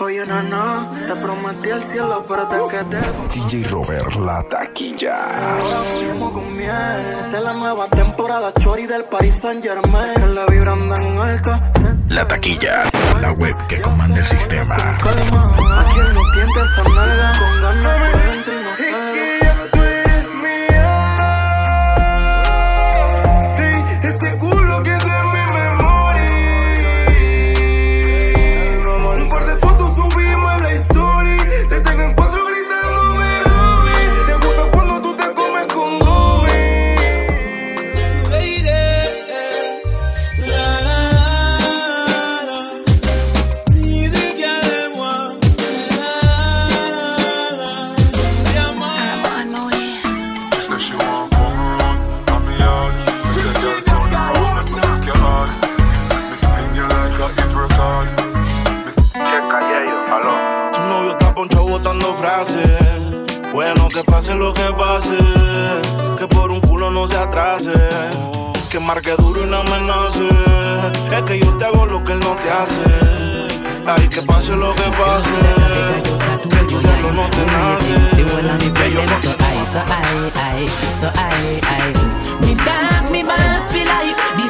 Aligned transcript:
Oye, 0.00 0.26
no, 0.26 0.42
no, 0.42 0.90
te 1.06 1.14
prometí 1.14 1.68
el 1.68 1.80
cielo, 1.84 2.26
pero 2.26 2.48
te 2.48 2.56
quedé. 2.68 3.00
DJ 3.32 3.68
Robert, 3.68 4.12
la 4.16 4.42
taquilla. 4.42 5.52
Ahora 5.52 5.76
fuimos 5.94 6.32
con 6.32 6.56
miel. 6.56 6.72
Esta 7.24 7.38
es 7.38 7.44
la 7.44 7.52
nueva 7.52 7.88
temporada, 7.90 8.52
Chori 8.54 8.88
del 8.88 9.04
Paris 9.04 9.38
Saint 9.40 9.62
Germain. 9.62 10.14
Que 10.14 10.26
la 10.26 10.46
vibra 10.46 10.72
anda 10.72 10.96
en 10.96 11.16
alta. 11.16 11.70
La 12.08 12.26
taquilla, 12.26 12.82
la 13.20 13.30
web 13.34 13.54
que 13.68 13.80
comanda 13.82 14.18
el 14.18 14.26
sistema. 14.26 14.74
Calma, 14.76 15.40
a 15.78 15.84
quien 15.84 16.12
no 16.12 16.22
tiente 16.34 16.60
esa 16.60 16.82
nalga. 16.82 17.32
Con 17.38 17.62
ganas 17.62 18.10
que 18.10 18.63
hace. 72.64 72.80
Ay, 73.86 74.08
que 74.08 74.22
pase 74.22 74.52
lo 74.56 74.74
que 74.74 74.82
pase. 74.82 75.38
Que 76.50 76.64
tu 76.64 76.78
diablo 76.78 77.12
no 77.12 77.28
te 77.30 77.44
nace. 77.46 77.94
Que 78.74 78.92
yo 78.92 79.00
so 79.22 79.30
I, 79.30 79.66
so 79.66 79.80
I, 79.80 80.30
I, 80.34 80.68
so 81.00 81.08
I, 81.14 81.60
I. 81.62 82.46
Me 82.46 82.54
back, 82.54 83.10
me 83.10 83.22
for 83.22 83.84
life. 83.84 84.43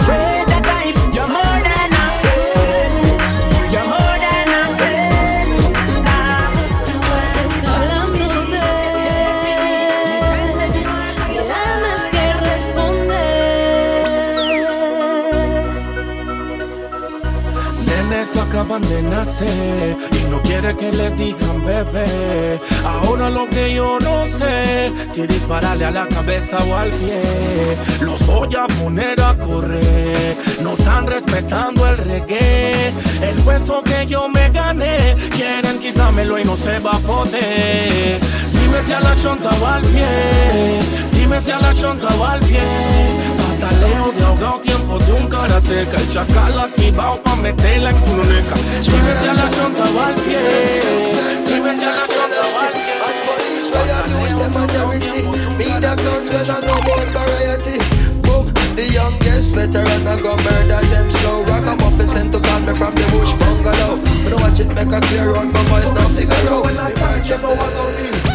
Acaban 18.37 18.83
de 18.83 19.03
nacer 19.03 19.97
y 20.11 20.31
no 20.31 20.41
quiere 20.43 20.77
que 20.77 20.91
le 20.93 21.11
digan 21.11 21.65
bebé. 21.65 22.61
Ahora 22.85 23.31
lo 23.31 23.49
que 23.49 23.75
yo 23.75 23.99
no 24.01 24.27
sé, 24.27 24.93
si 25.13 25.27
dispararle 25.27 25.85
a 25.85 25.91
la 25.91 26.09
cabeza 26.09 26.57
o 26.69 26.77
al 26.77 26.91
pie, 26.91 27.23
los 28.01 28.27
voy 28.27 28.55
a 28.55 28.67
poner 28.67 29.21
a 29.21 29.37
correr. 29.37 30.37
No 30.63 30.73
están 30.73 31.07
respetando 31.07 31.87
el 31.87 31.97
reggae, 31.99 32.89
el 33.23 33.37
puesto 33.45 33.83
que 33.83 34.07
yo 34.07 34.29
me 34.29 34.51
gané. 34.51 35.17
Quieren 35.37 35.79
quitármelo 35.79 36.39
y 36.39 36.45
no 36.45 36.57
se 36.57 36.79
va 36.79 36.93
a 36.93 36.99
poder. 36.99 38.19
Dime 38.53 38.83
si 38.83 38.93
a 38.93 39.01
la 39.01 39.15
chonta 39.17 39.51
o 39.61 39.67
al 39.67 39.83
pie, 39.83 40.07
dime 41.13 41.41
si 41.41 41.51
a 41.51 41.59
la 41.59 41.75
chonta 41.75 42.09
o 42.19 42.25
al 42.25 42.41
pie. 42.41 42.63
Pataleo 43.39 44.13
ahogado, 44.35 44.61
tiempo 44.61 44.99
de 44.99 45.13
un 45.13 45.29
karateca. 45.29 45.97
El 45.97 46.09
chacal 46.09 46.59
activado 46.59 47.23
pa' 47.23 47.37
meterla 47.37 47.91
en 47.91 47.99
culoneca. 47.99 48.55
Dime 48.83 49.15
si 49.19 49.27
a 49.27 49.35
la 49.35 49.51
chonta 49.51 49.85
va 49.97 50.07
al 50.07 50.15
pie. 50.15 50.83
Dime 51.47 51.75
si 51.77 51.85
a 51.85 51.95
la 51.95 52.07
chonta 52.07 52.43
va 52.55 52.67
al 52.67 52.73
pie. 52.73 52.95
Police 53.27 53.69
where 53.71 53.87
you 54.09 54.19
use 54.25 54.35
the 54.35 54.49
majority. 54.51 55.23
Me 55.59 55.65
the 55.81 55.95
guns 55.97 56.31
when 56.31 56.51
I 56.51 56.61
know 56.67 56.81
more 56.83 57.07
variety. 57.13 57.79
Boom, 58.23 58.53
the 58.75 58.87
youngest 58.93 59.55
veteran 59.55 60.07
I 60.07 60.21
go 60.21 60.37
murder 60.37 60.81
them 60.87 61.11
slow. 61.11 61.45
Ragamuffin 61.45 62.09
sent 62.09 62.33
to 62.33 62.41
call 62.41 62.61
me 62.61 62.75
from 62.75 62.95
the 62.95 63.05
bush 63.11 63.33
bungalow. 63.35 63.99
But 64.23 64.31
don't 64.31 64.41
watch 64.41 64.61
it 64.61 64.69
make 64.75 64.93
a 64.93 65.01
clear 65.01 65.33
run, 65.33 65.53
my 65.53 65.63
voice 65.65 65.93
now 65.93 66.09
cigarro. 66.09 66.63
¡Bum! 67.41 68.34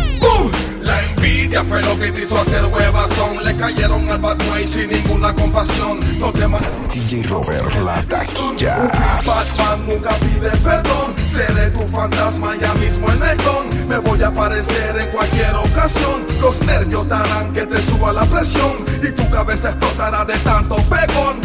Envidia 1.50 1.64
fue 1.64 1.82
lo 1.82 2.00
que 2.00 2.12
te 2.12 2.22
hizo 2.22 2.40
hacer 2.40 2.64
huevazón. 2.66 3.44
Le 3.44 3.56
cayeron 3.56 4.08
al 4.08 4.20
bad 4.20 4.38
boy 4.38 4.68
sin 4.68 4.88
ninguna 4.90 5.34
compasión. 5.34 6.00
No 6.20 6.32
te 6.32 6.48
man- 6.48 6.62
DJ 6.94 7.24
Robert, 7.24 7.74
la 7.84 8.04
taquilla. 8.04 8.78
Batman 9.26 9.88
nunca 9.88 10.12
pide 10.20 10.52
perdón. 10.64 11.16
Seré 11.32 11.72
tu 11.72 11.88
fantasma 11.88 12.56
ya 12.62 12.72
mismo 12.76 13.10
en 13.12 13.24
el 13.24 13.38
don. 13.38 13.88
Me 13.88 13.98
voy 13.98 14.22
a 14.22 14.28
aparecer 14.28 14.96
en 15.00 15.08
cualquier 15.10 15.56
ocasión. 15.56 16.24
Los 16.40 16.62
nervios 16.62 17.08
te 17.08 17.16
harán 17.16 17.52
que 17.52 17.66
te 17.66 17.82
suba 17.82 18.14
la 18.14 18.26
presión. 18.26 18.86
Y 19.02 19.12
tu 19.12 19.28
cabeza 19.32 19.70
explotará 19.70 20.26
de 20.26 20.38
tanto 20.40 20.76
pegón. 20.84 21.42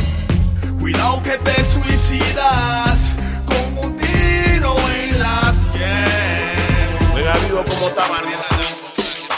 Cuidado 0.80 1.22
que 1.22 1.38
te 1.38 1.64
suicidas 1.64 3.12
con 3.46 3.86
un 3.86 3.96
tiro 3.96 4.74
en 5.00 5.18
la 5.18 5.54
sien. 5.72 7.08
Juega 7.10 7.32
vivo 7.48 7.64
como 7.66 7.88
tabardia. 7.94 8.36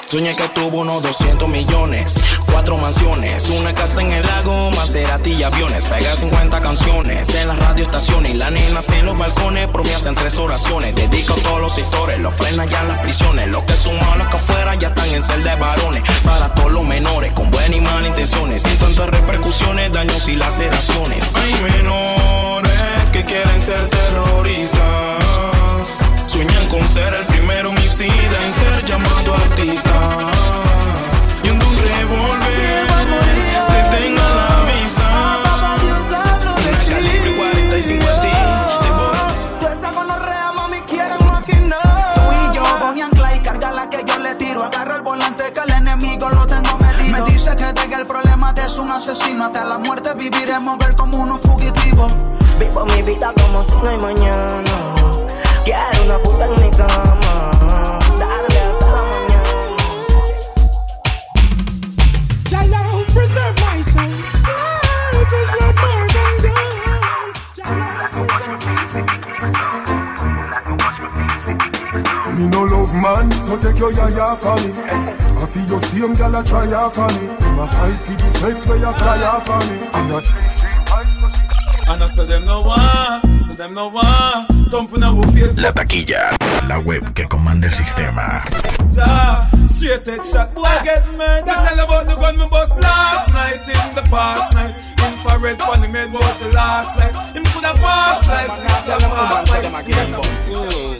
Soñé 0.08 0.36
que 0.36 0.48
tuvo 0.50 0.82
unos 0.82 1.02
200 1.02 1.48
millones, 1.48 2.14
cuatro 2.52 2.76
mansiones, 2.76 3.50
una 3.50 3.74
casa 3.74 4.00
en 4.00 4.12
el 4.12 4.24
lago, 4.24 4.70
Maserati 4.70 5.32
y 5.32 5.42
aviones. 5.42 5.84
Pega 5.84 6.14
50 6.14 6.60
canciones 6.60 7.34
en 7.34 7.48
las 7.48 7.58
radioestaciones 7.58 8.30
y 8.30 8.34
las 8.34 8.52
nenas 8.52 8.88
en 8.90 9.04
los 9.04 9.18
balcones. 9.18 9.66
Promesas 9.66 10.06
en 10.06 10.14
tres 10.14 10.36
oraciones. 10.36 10.94
Dedico 10.94 11.34
a 11.34 11.42
todos 11.42 11.60
los 11.60 11.74
sectores, 11.74 12.20
los 12.20 12.32
frenan 12.36 12.68
ya 12.68 12.82
en 12.82 12.88
las 12.88 13.00
prisiones. 13.00 13.48
Los 13.48 13.64
que 13.64 13.72
son 13.72 13.98
malos 14.06 14.28
que 14.28 14.36
afuera 14.36 14.76
ya 14.76 14.88
están 14.88 15.12
en 15.12 15.22
celda 15.24 15.56
de 15.56 15.60
varones. 15.60 16.04
Para 16.24 16.54
todos 16.54 16.70
los 16.70 16.84
menores 16.84 17.32
con 17.32 17.50
buenas 17.50 17.76
y 17.76 17.80
malas 17.80 18.06
intenciones. 18.06 18.62
Sin 18.62 18.78
tantas 18.78 19.08
repercusiones, 19.08 19.90
daños 19.90 20.28
y 20.28 20.36
laceraciones. 20.36 21.34
Hay 21.34 21.52
menores 21.72 22.05
asesino. 48.96 49.44
Hasta 49.44 49.64
la 49.64 49.78
muerte 49.78 50.12
viviremos 50.14 50.78
ver 50.78 50.96
como 50.96 51.18
unos 51.18 51.40
fugitivos. 51.42 52.10
Vivo 52.58 52.84
mi 52.86 53.02
vida 53.02 53.32
como 53.40 53.62
si 53.62 53.74
no 53.82 53.88
hay 53.90 53.98
mañana. 53.98 54.94
Quiero 55.64 56.04
una 56.04 56.18
puta 56.18 56.46
en 56.46 56.54
mi 56.62 56.70
cama. 56.70 57.50
Darle 58.18 58.60
hasta 58.60 58.86
la 58.90 59.02
mañana. 59.02 59.36
Me 72.36 72.46
no 72.48 72.64
love 72.64 72.92
man, 72.94 73.32
so 73.32 73.56
take 73.58 73.78
your 73.78 73.92
yaya 73.92 74.36
for 74.36 74.56
me. 74.56 75.25
I 75.38 75.46
feel 75.46 75.66
your 75.68 75.80
same 75.80 76.14
gal 76.14 76.34
a 76.34 76.42
try 76.44 76.72
out 76.72 76.94
for 76.94 77.08
me. 77.08 77.26
Them 77.26 77.58
a 77.58 77.66
fight 77.68 78.00
for 78.04 78.16
the 78.16 78.30
sweat 78.38 78.66
where 78.66 78.78
you 78.78 78.92
fly 78.94 79.22
out 79.22 79.42
for 79.46 79.58
me. 79.68 79.88
I'm 79.92 80.08
not. 80.10 80.26
And 81.88 82.02
I 82.02 82.06
say 82.08 82.26
them 82.26 82.44
no 82.44 82.62
one, 82.62 83.42
say 83.42 83.54
them 83.54 83.74
no 83.74 83.88
one. 83.88 84.46
Thumping 84.70 85.02
our 85.04 85.24
face, 85.32 85.56
La 85.58 85.72
taquilla, 85.72 86.36
la 86.66 86.78
web 86.78 87.12
que 87.14 87.28
comanda 87.28 87.68
el 87.68 87.74
sistema. 87.74 88.42
Ja. 88.96 89.46
Straight 89.66 90.06
head 90.06 90.24
shot, 90.24 90.54
boy 90.54 90.64
get 90.84 91.04
murdered. 91.12 91.44
Me 91.44 91.52
tell 91.52 91.84
about 91.84 92.08
the 92.08 92.16
gun 92.16 92.38
me 92.38 92.48
bust 92.48 92.80
last 92.80 93.32
night 93.34 93.60
in 93.68 93.94
the 93.94 94.02
past 94.08 94.54
night. 94.54 94.74
Infrared 95.04 95.60
one 95.60 95.82
he 95.82 95.88
made 95.88 96.12
was 96.12 96.40
the 96.40 96.48
last 96.52 96.98
night. 96.98 97.14
Him 97.36 97.44
coulda 97.52 97.72
passed 97.76 98.26
like 98.28 98.50
since 98.56 98.88
mm, 98.88 98.96
the 98.96 99.08
past 99.12 99.52
night. 99.52 99.66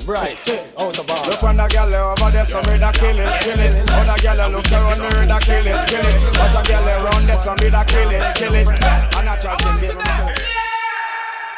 Right, 0.07 0.39
out 0.79 0.99
of 0.99 1.07
bar. 1.07 1.27
Look 1.27 1.43
on 1.43 1.57
the 1.57 1.67
gal 1.67 1.93
over 1.93 2.31
there, 2.31 2.45
some 2.45 2.63
ready 2.69 2.79
to 2.79 2.93
kill 2.95 3.19
it, 3.19 3.41
kill 3.43 3.59
it. 3.59 3.75
Other 3.91 4.19
gal 4.23 4.51
look 4.51 4.71
around 4.71 4.99
the 5.01 5.09
ready 5.17 5.33
to 5.33 5.39
kill 5.43 5.67
it, 5.67 5.89
kill 5.89 6.07
it. 6.07 6.39
Watch 6.39 6.55
a 6.55 6.63
gal 6.69 6.87
around 6.87 7.27
there, 7.27 7.41
some 7.43 7.57
ready 7.57 7.75
to 7.75 7.85
kill 7.89 8.11
it, 8.13 8.23
kill 8.37 8.55
it. 8.55 8.69
And 8.69 9.29
I 9.29 9.35
try 9.41 9.57
to 9.57 10.36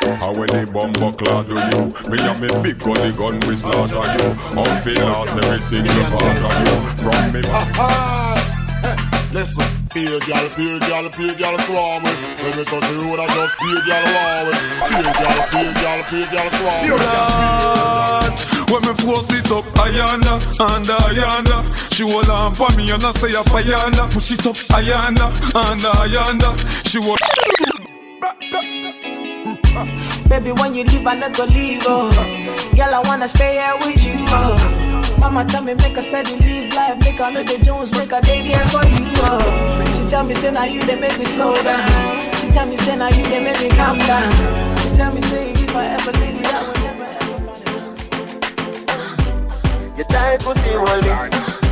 give 0.08 0.22
And 0.22 0.36
when 0.38 0.48
the 0.48 0.66
bumper 0.72 1.12
clad 1.12 1.46
do 1.48 1.54
you? 1.54 1.82
Me 2.10 2.18
and 2.18 2.40
me 2.40 2.48
big 2.62 2.78
gun 2.78 2.94
the 2.94 3.12
gun 3.16 3.40
we 3.46 3.56
slaughter 3.56 4.06
you. 4.16 4.30
Out 4.56 4.76
fi 4.84 4.94
lost 5.04 5.38
every 5.38 5.58
single 5.58 6.04
part 6.12 6.38
of 6.40 6.54
you. 6.64 6.76
From 7.02 7.32
me 7.32 7.40
Listen, 9.30 9.64
fear 9.92 10.18
gal, 10.20 10.48
fear 10.48 10.78
gal, 10.80 11.10
fear 11.10 11.34
gal 11.34 11.58
swarm 11.60 12.02
with. 12.02 12.18
When 12.40 12.56
we 12.56 12.64
touch 12.64 12.88
the 12.88 12.94
road, 12.96 13.20
I 13.20 13.26
just 13.34 13.60
fear 13.60 13.80
gal 13.84 14.04
war 14.08 14.40
with. 14.48 14.60
Fear 14.88 15.12
gal, 15.12 15.38
fear 15.52 15.72
gal, 15.82 16.02
fear 16.04 16.26
gal 16.32 16.50
swarm 16.56 16.82
with. 16.88 18.08
When 18.70 18.82
me 18.82 18.94
force 18.94 19.32
it 19.32 19.50
up, 19.50 19.64
Ayanda, 19.80 20.36
and 20.60 20.86
Ayanda 20.86 21.92
She 21.92 22.02
hold 22.02 22.28
on 22.28 22.54
for 22.54 22.68
me 22.76 22.90
and 22.90 23.02
I 23.02 23.12
say 23.12 23.30
a 23.30 23.42
Ayanda 23.42 24.10
Push 24.12 24.32
it 24.32 24.46
up, 24.46 24.56
Ayanda, 24.76 25.32
and 25.54 25.80
Ayanda 25.80 26.86
She 26.86 27.00
hold 27.00 27.18
Baby, 30.28 30.52
when 30.52 30.74
you 30.74 30.84
leave, 30.84 31.06
I 31.06 31.14
never 31.14 31.46
leave. 31.46 31.82
Oh. 31.86 32.10
Girl, 32.76 32.94
I 32.94 33.00
wanna 33.08 33.26
stay 33.26 33.54
here 33.54 33.74
with 33.80 34.04
you. 34.04 34.12
Oh. 34.28 35.16
Mama 35.18 35.44
tell 35.46 35.62
me 35.62 35.72
make 35.74 35.96
a 35.96 36.02
steady 36.02 36.36
live 36.36 36.72
life, 36.74 36.98
make 37.00 37.18
a 37.18 37.30
know 37.32 37.42
the 37.42 37.56
Jones, 37.64 37.90
make 37.96 38.12
a 38.12 38.20
day 38.20 38.46
there 38.46 38.66
for 38.68 38.84
you. 38.86 39.10
Oh. 39.24 39.40
She 39.96 40.04
tell 40.06 40.24
me 40.26 40.34
say 40.34 40.50
now 40.52 40.64
you 40.64 40.84
they 40.84 41.00
make 41.00 41.18
me 41.18 41.24
slow 41.24 41.56
down. 41.62 41.88
She 42.36 42.50
tell 42.50 42.66
me 42.66 42.76
say 42.76 42.94
now 42.96 43.08
you 43.08 43.24
they 43.24 43.42
make 43.42 43.58
me 43.60 43.70
calm 43.70 43.98
down. 43.98 44.30
She 44.82 44.90
tell 44.90 45.12
me 45.14 45.20
say 45.22 45.50
if 45.52 45.74
I 45.74 45.86
ever 45.96 46.12
leave 46.12 46.38
you, 46.40 46.46
I 46.46 46.62
will 46.62 46.74
never 46.84 47.04
ever. 47.04 47.16
find 47.16 47.30
You 49.96 50.04
tight 50.04 50.40
pussy 50.40 50.70
hold 50.70 51.02
me. 51.02 51.10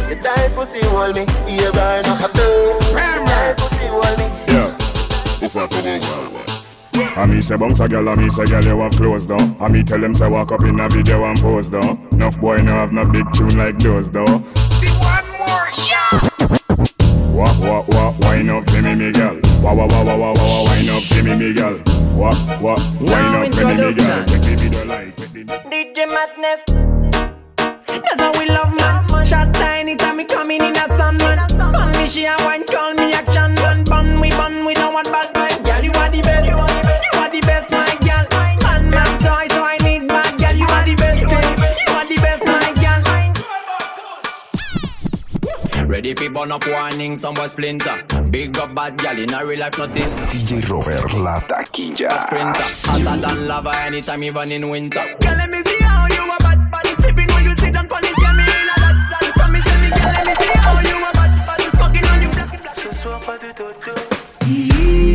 You 0.08 0.16
tight 0.16 0.52
pussy 0.54 0.80
hold 0.86 1.14
me. 1.14 1.26
You 1.46 1.70
burn 1.72 2.04
up 2.06 2.24
a 2.24 2.28
You 2.40 2.80
tight 3.28 3.54
pussy 3.58 3.86
hold 3.86 4.18
me. 4.18 4.24
Yeah, 4.48 4.76
it's 5.42 5.54
not 5.54 5.70
for 5.72 5.82
the 5.82 6.00
I 6.98 7.26
me 7.26 7.40
say 7.42 7.56
bounce 7.56 7.80
a 7.80 7.88
girl, 7.88 8.08
I 8.08 8.14
me 8.14 8.30
say 8.30 8.44
girl 8.46 8.64
you 8.64 8.80
have 8.80 8.92
clothes 8.92 9.26
though. 9.26 9.56
I 9.60 9.68
me 9.68 9.82
tell 9.82 10.00
them 10.00 10.14
say 10.14 10.28
walk 10.30 10.52
up 10.52 10.62
in 10.62 10.80
a 10.80 10.88
video 10.88 11.24
and 11.24 11.38
pose 11.38 11.68
though. 11.68 11.92
Enough 12.12 12.40
boy 12.40 12.62
no 12.62 12.72
have 12.72 12.92
no 12.92 13.04
big 13.04 13.30
tune 13.32 13.56
like 13.58 13.78
those 13.78 14.10
though. 14.10 14.42
See 14.70 14.88
one 15.00 15.28
more, 15.36 15.68
yeah. 15.84 16.20
Wah 17.34 17.52
wah 17.60 17.84
wah, 17.88 18.14
wine 18.20 18.48
up 18.48 18.70
for 18.70 18.80
me, 18.80 18.94
me 18.94 19.12
girl. 19.12 19.38
Wah 19.60 19.74
wah 19.74 19.86
wah 19.86 20.04
wah 20.04 20.16
wah 20.16 20.32
wah, 20.32 20.64
wine 20.64 20.88
up 20.88 21.02
for 21.02 21.22
me, 21.22 21.36
me 21.36 21.52
girl. 21.52 21.78
Wah 22.16 22.60
wah, 22.60 22.76
wine 23.00 23.34
up 23.34 23.54
for 23.54 23.66
me, 23.66 23.74
me 23.76 23.94
girl. 23.94 24.20
Make 24.24 24.42
the 24.42 24.56
video 24.58 24.84
like, 24.86 25.16
DJ 25.70 26.08
Madness. 26.08 26.62
That's 27.88 28.20
how 28.20 28.32
we 28.38 28.48
love 28.48 28.74
man. 28.74 29.24
Shot 29.26 29.52
tiny 29.52 29.96
time 29.96 30.16
me 30.16 30.24
coming 30.24 30.62
in 30.64 30.74
a 30.74 30.88
sun 30.96 31.18
man. 31.18 31.46
Bun 31.58 31.92
me 31.92 32.08
she 32.08 32.24
a 32.24 32.34
wine 32.38 32.64
call 32.64 32.94
me 32.94 33.12
action 33.12 33.54
man. 33.56 33.84
Bun 33.84 34.18
we 34.20 34.30
bun 34.30 34.64
we 34.64 34.72
don't 34.72 34.94
want 34.94 35.08
bad 35.08 35.35
girl. 46.06 46.14
Ready 46.14 46.14
for 46.14 46.30
burn 46.30 46.52
up 46.52 46.66
warning, 46.66 47.16
some 47.16 47.34
boy 47.34 47.46
splinter. 47.46 48.02
Big 48.30 48.56
up 48.58 48.74
bad 48.74 48.96
gal 48.98 49.18
in 49.18 49.32
a 49.32 49.46
real 49.46 49.60
life 49.60 49.78
nothing. 49.78 50.10
DJ 50.30 50.68
Robert 50.68 51.12
La 51.14 51.40
Taquilla. 51.40 52.10
Sprinter, 52.22 52.62
hotter 52.84 53.20
than 53.20 53.48
lava 53.48 53.72
anytime 53.82 54.22
even 54.22 54.52
in 54.52 54.68
winter. 54.68 55.00
Girl 55.20 55.36
let 55.36 55.50
me 55.50 55.62
see 55.64 55.82
how 55.82 56.06
you 56.06 56.32
a 56.32 56.36
bad. 56.38 56.70
bad. 56.70 56.86
Sipping 57.02 57.26
when 57.34 57.44
you 57.44 57.56
sit 57.56 57.74
down 57.74 57.88
pon 57.88 58.04
it, 58.04 58.14
girl 58.16 58.34
me 58.34 58.42
in 58.42 58.48
a 58.48 58.76
that. 58.82 59.32
So 59.36 59.48
me 59.52 59.60
say 59.60 59.76
me 59.82 59.88
girl 59.90 60.12
let 60.12 60.26
me 60.26 60.34
see 60.34 60.58
how 60.58 60.80
you 60.80 60.96
a 60.96 61.12
bad. 61.12 61.46
bad. 61.46 61.60
Smoking 61.74 62.06
on 62.06 62.22
you 62.22 62.28
black 62.28 62.62
black. 62.62 62.76
Ce 62.76 62.92
soir 62.92 63.20
pas 63.20 63.38
de 63.38 63.52
dodo. 63.52 65.05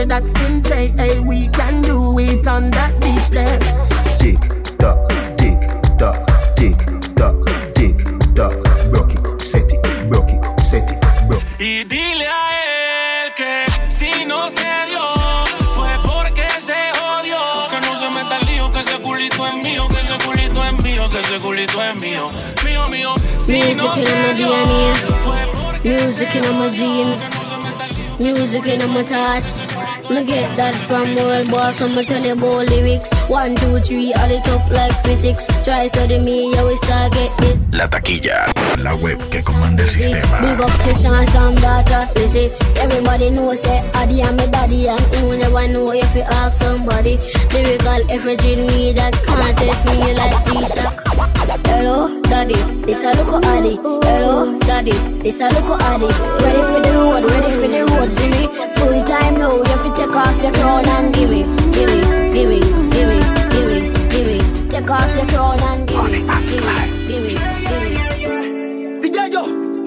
Portmore, 0.00 0.08
that's 0.08 0.34
in 0.40 0.62
JA. 0.62 1.20
We 1.22 1.48
can 1.48 1.82
do 1.82 2.18
it 2.18 2.46
on 2.46 2.70
that 2.70 2.92
beach 3.00 3.28
there. 3.30 3.58
Tick 4.18 4.40
tock, 4.78 5.08
tick 5.36 5.60
tock, 5.98 6.26
tick 6.56 6.76
tock, 7.14 7.74
tick 7.74 7.98
tock. 8.34 8.54
Broke 8.90 9.14
it, 9.14 9.40
set 9.40 9.72
it, 9.72 10.08
broke 10.08 10.30
it, 10.30 10.60
set 10.62 10.90
it, 10.90 11.28
broke 11.28 11.42
it. 11.42 11.60
Y 11.60 11.84
dile 11.84 12.26
a 12.26 13.24
él 13.24 13.34
que 13.34 13.66
si 13.90 14.24
no 14.24 14.50
se 14.50 14.68
dio, 14.88 15.04
fue 15.72 15.90
porque 16.04 16.46
se 16.60 16.74
jodió. 16.98 17.42
Que 17.70 17.80
no 17.80 17.96
se 17.96 18.08
meta 18.08 18.38
el 18.40 18.46
lío, 18.46 18.70
que 18.70 18.80
ese 18.80 18.98
culito 19.00 19.46
es 19.46 19.54
mío, 19.64 19.82
que 19.88 20.00
ese 20.00 20.18
culito 20.26 20.64
es 20.64 20.84
mío, 20.84 21.10
que 21.10 21.20
ese 21.20 21.38
culito 21.40 21.82
es 21.82 22.02
mío. 22.02 22.26
Mío, 22.64 22.84
mío. 22.90 23.14
Si 23.38 23.52
Music 23.56 23.76
no 23.76 23.96
in 23.96 24.06
se 24.06 24.14
my 24.16 24.34
dio, 24.34 24.54
DNA. 24.54 24.94
fue 25.22 25.50
porque 25.52 25.88
Music 25.90 26.34
in 26.34 26.58
my 26.58 26.70
jeans. 26.70 27.18
Music 28.18 28.66
in 28.66 28.92
my 28.92 29.02
thoughts. 29.02 29.79
Me 30.10 30.24
get 30.24 30.56
that 30.56 30.74
from 30.88 31.14
world 31.14 31.48
boss, 31.52 31.80
me 31.94 32.02
tell 32.02 32.20
you 32.20 32.32
about 32.32 32.68
lyrics. 32.68 33.08
One, 33.28 33.54
two, 33.54 33.78
three, 33.78 34.12
all 34.14 34.28
it 34.28 34.46
up 34.48 34.68
like 34.68 34.92
physics. 35.04 35.46
Try 35.62 35.86
study 35.86 36.18
me, 36.18 36.50
you 36.50 36.62
will 36.64 36.76
start 36.78 37.12
get 37.12 37.30
this. 37.38 37.60
La 37.70 37.86
Taquilla, 37.86 38.50
la 38.82 38.96
web 38.96 39.18
que 39.30 39.40
comanda 39.40 39.84
el 39.84 39.88
sistema. 39.88 40.40
Big 40.40 40.60
up 40.60 40.72
to 40.82 40.94
Sean, 40.98 41.24
some 41.28 41.54
daughter. 41.62 42.08
You 42.20 42.28
see, 42.28 42.50
everybody 42.80 43.30
knows 43.30 43.62
that 43.62 43.86
Adi 43.94 44.20
and 44.22 44.36
my 44.36 44.46
daddy, 44.46 44.88
and 44.88 45.00
who 45.14 45.36
never 45.36 45.68
know 45.68 45.92
if 45.92 46.12
you 46.16 46.22
ask 46.22 46.60
somebody. 46.60 47.16
Lyrical 47.54 48.10
everything 48.10 48.66
me 48.66 48.92
that 48.92 49.14
can't 49.14 49.56
test 49.58 49.84
me 49.86 50.12
like 50.18 50.44
G-Shock. 50.46 51.06
Hello, 51.66 52.20
daddy, 52.22 52.58
this 52.82 53.04
a 53.04 53.14
look 53.14 53.44
Addy. 53.44 53.76
Hello, 53.76 54.58
daddy, 54.58 54.92
this 55.22 55.38
a 55.38 55.46
look 55.54 55.80
Addy. 55.80 56.10
Ready 56.42 56.62
for 56.66 56.80
the 56.82 56.92
road, 56.98 57.30
ready 57.30 57.52
for 57.52 57.68
the 57.68 57.94
road, 57.94 58.10
see 58.10 58.28
me. 58.28 58.69
Full 58.80 59.04
time 59.04 59.34
now, 59.38 59.56
you 59.56 59.64
have 59.64 59.82
to 59.84 59.90
take 59.98 60.16
off 60.22 60.42
your 60.42 60.52
crown 60.52 60.86
and 60.88 61.14
give 61.14 61.30
me, 61.30 61.42
give 61.74 61.88
me, 61.90 62.00
give 62.34 62.48
me, 62.48 62.60
give 62.94 63.08
me, 63.10 63.18
give 63.52 63.66
me, 63.70 63.78
give 64.12 64.26
me. 64.26 64.68
Take 64.70 64.90
off 64.90 65.16
your 65.16 65.26
crown 65.26 65.60
and 65.60 65.86
give 65.88 66.04
me, 66.04 66.20
give 66.48 66.62
me, 66.62 66.72
give 67.08 67.22
me, 67.24 67.34
give 67.34 67.34
me. 67.34 68.30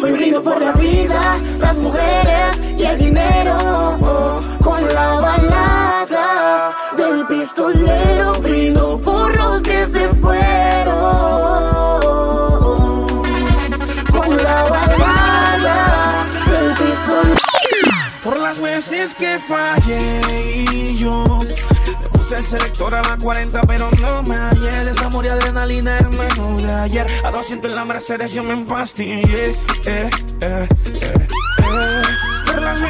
Hoy 0.04 0.12
brindo 0.12 0.44
por 0.44 0.60
la 0.62 0.74
vida, 0.74 1.40
las 1.60 1.78
mujeres 1.78 2.50
y 2.78 2.84
el 2.84 2.98
dinero. 2.98 3.56
oh, 4.02 4.42
con 4.62 4.84
la 4.94 5.20
balada 5.22 6.76
del 6.98 7.26
pistolero 7.28 8.34
brindo 8.42 8.73
veces 19.04 19.16
que 19.16 19.40
fallé 19.40 20.22
y 20.72 20.96
yo 20.96 21.40
le 21.42 22.10
puse 22.10 22.38
el 22.38 22.46
selector 22.46 22.96
a 22.96 23.02
la 23.02 23.18
40 23.18 23.62
pero 23.64 23.90
no 24.02 24.24
me 24.24 24.36
hallé 24.36 24.86
Desamor 24.86 25.26
y 25.26 25.28
adrenalina 25.28 25.98
hermano 25.98 26.58
de 26.62 26.72
ayer 26.72 27.08
A 27.24 27.32
200 27.32 27.70
en 27.70 27.76
la 27.76 27.86
Mercedes 27.86 28.32
yo 28.32 28.44
me 28.44 28.54
empastillé 28.54 29.52
eh, 29.52 29.56
eh, 29.86 30.10
eh, 30.42 30.68
eh. 31.02 31.28
Por 32.46 32.62
las 32.62 32.82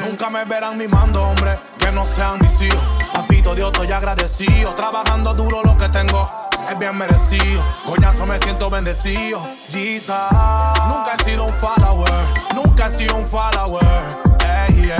Nunca 0.07 0.25
me 0.31 0.45
verán 0.45 0.77
mimando, 0.79 1.21
hombre, 1.21 1.51
que 1.77 1.91
no 1.91 2.07
sean 2.07 2.39
mis 2.39 2.59
hijos. 2.59 2.83
Papito 3.13 3.53
Dios, 3.53 3.71
estoy 3.71 3.91
agradecido. 3.91 4.73
Trabajando 4.73 5.35
duro 5.35 5.61
lo 5.63 5.77
que 5.77 5.89
tengo. 5.89 6.44
Es 6.69 6.79
bien 6.79 6.97
merecido, 6.97 7.63
coñazo 7.85 8.25
me 8.25 8.39
siento 8.39 8.69
bendecido. 8.69 9.47
Jesus, 9.69 10.15
nunca 10.89 11.15
he 11.19 11.23
sido 11.23 11.45
un 11.45 11.53
follower, 11.53 12.11
nunca 12.55 12.87
he 12.87 12.91
sido 12.91 13.15
un 13.17 13.25
follower. 13.25 13.85
Ey, 14.67 14.91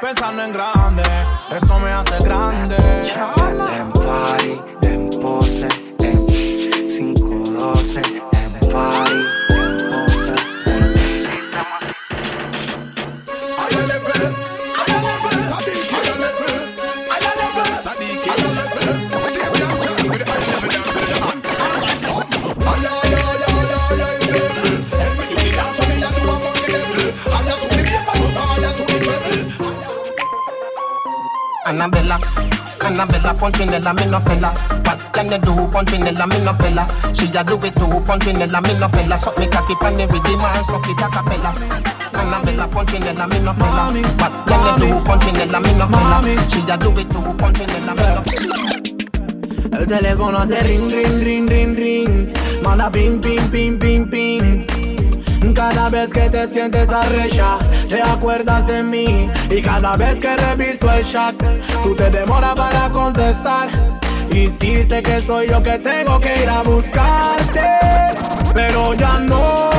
pensando 0.00 0.42
en 0.42 0.52
grande, 0.52 1.02
eso 1.54 1.78
me 1.78 1.90
hace 1.90 2.16
grande. 2.24 2.76
En 3.76 3.92
party, 3.92 4.60
en 4.82 5.10
pose, 5.20 5.68
en 5.98 6.26
512, 6.26 8.00
en 8.00 8.72
party, 8.72 9.45
Annabella, 31.76 32.18
Annabella, 32.80 33.34
Punchinella, 33.34 33.92
me 33.92 34.06
no 34.06 34.18
fella. 34.20 34.48
What 34.86 35.12
can 35.12 35.30
you 35.30 35.38
do, 35.38 35.52
Punchinella, 35.68 36.26
me 36.26 36.40
no 36.40 36.54
fella? 36.54 36.88
She 37.12 37.26
a 37.36 37.44
do 37.44 37.56
it 37.62 37.74
too, 37.74 38.00
Punchinella, 38.00 38.62
me 38.62 38.78
no 38.78 38.88
fella. 38.88 39.18
Suck 39.18 39.36
me 39.36 39.46
cocky 39.46 39.74
pan 39.74 39.94
the 39.98 40.06
rhythm 40.06 40.40
and 40.40 40.64
suck 40.64 40.88
it 40.88 40.98
a 40.98 41.08
cappella. 41.10 41.52
Annabella, 42.14 42.66
Punchinella, 42.66 43.28
me 43.28 43.40
no 43.40 43.52
fella. 43.52 43.92
What 43.92 44.32
can 44.48 44.80
you 44.80 44.88
do, 44.88 45.04
Punchinella, 45.04 45.60
me 45.60 45.72
no 45.76 45.86
fella? 45.86 46.22
She 46.48 46.60
a 46.64 46.78
do 46.78 46.98
it 46.98 47.10
too, 47.10 47.20
Punchinella, 47.36 47.92
me 47.94 48.06
no 48.14 48.22
fella. 48.22 49.78
El 49.78 49.86
teléfono 49.86 50.38
hace 50.38 50.58
ring, 50.60 50.90
ring, 50.90 51.20
ring, 51.22 51.46
ring, 51.46 51.76
ring. 51.76 52.32
Manda 52.64 52.90
ping, 52.90 53.20
ping, 53.20 53.50
ping, 53.50 53.78
ping, 53.78 54.08
ping. 54.08 54.75
Cada 55.54 55.88
vez 55.90 56.10
que 56.12 56.28
te 56.28 56.46
sientes 56.48 56.88
arrecha, 56.90 57.58
te 57.88 58.00
acuerdas 58.02 58.66
de 58.66 58.82
mí. 58.82 59.30
Y 59.50 59.62
cada 59.62 59.96
vez 59.96 60.20
que 60.20 60.36
reviso 60.36 60.90
el 60.92 61.04
chat, 61.04 61.34
tú 61.82 61.94
te 61.94 62.10
demoras 62.10 62.54
para 62.54 62.88
contestar. 62.90 63.68
Sé 64.88 65.02
que 65.02 65.20
soy 65.20 65.48
yo 65.48 65.62
que 65.62 65.78
tengo 65.78 66.20
que 66.20 66.42
ir 66.42 66.48
a 66.48 66.62
buscarte, 66.62 67.60
pero 68.54 68.94
ya 68.94 69.18
no. 69.18 69.70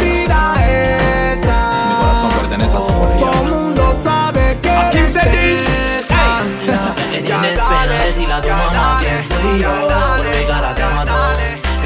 Mira 0.00 0.54
esa. 0.68 1.86
Mi 1.88 1.94
corazón 2.02 2.30
pertenece 2.40 2.76
a 2.76 2.80
Samuel 2.80 3.18
Todo 3.18 3.32
el 3.42 3.50
mundo 3.50 4.00
sabe 4.04 4.58
que 4.60 4.70
Aquí 4.70 4.98
eres 4.98 5.12
se 5.12 5.28
dice. 5.30 6.00
esa. 6.00 7.10
que 7.10 7.20
tienes 7.22 7.58
pena 7.58 7.92
decirle 8.04 8.34
a 8.34 8.40
tu 8.40 8.48
mamá 8.48 8.98
quién 9.00 9.24
soy 9.28 9.60
yo 9.60 9.90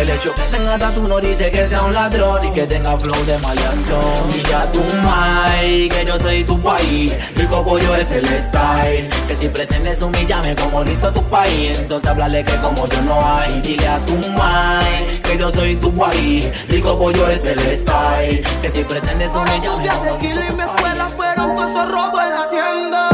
El 0.05 0.11
hecho. 0.11 0.35
Que 0.35 0.43
tenga 0.43 0.77
tatu 0.77 1.09
no 1.09 1.19
dice 1.19 1.51
que 1.51 1.67
sea 1.67 1.83
un 1.83 1.95
ladrón 1.95 2.45
Y 2.45 2.51
que 2.53 2.67
tenga 2.67 2.95
flow 2.95 3.25
de 3.25 3.39
maleantón 3.39 4.29
Y 4.35 4.43
ya 4.47 4.71
tu 4.71 4.83
mai, 5.03 5.89
que 5.89 6.05
yo 6.05 6.19
soy 6.21 6.45
tu 6.45 6.61
país. 6.61 7.17
Rico 7.35 7.65
pollo 7.65 7.97
es 7.97 8.11
el 8.11 8.27
style. 8.27 9.09
Que 9.27 9.35
si 9.35 9.49
pretendes 9.49 10.03
humillarme 10.03 10.55
como 10.57 10.85
lo 10.85 10.91
hizo 10.91 11.11
tu 11.11 11.23
país 11.25 11.79
Entonces 11.79 12.11
háblale 12.11 12.45
que 12.45 12.55
como 12.57 12.87
yo 12.87 13.01
no 13.01 13.19
hay. 13.27 13.63
Dile 13.63 13.89
a 13.89 13.99
tu 14.01 14.15
mai, 14.33 15.21
que 15.23 15.39
yo 15.39 15.51
soy 15.51 15.77
tu 15.77 15.91
país. 15.97 16.53
Rico 16.69 16.99
pollo 16.99 17.27
es 17.31 17.43
el 17.47 17.61
style. 17.61 18.45
Que 18.61 18.71
si 18.71 18.85
pretendes 18.85 19.31
humillarme 19.31 19.89
como 19.89 20.19
lo 20.19 20.25
hizo 20.25 20.41
tu 20.41 20.57
país. 20.57 21.13
fueron 21.17 21.55
todos 21.55 21.71
esos 21.71 21.89
robos 21.89 22.23
en 22.23 22.31
la 22.31 22.51
tienda. 22.51 23.09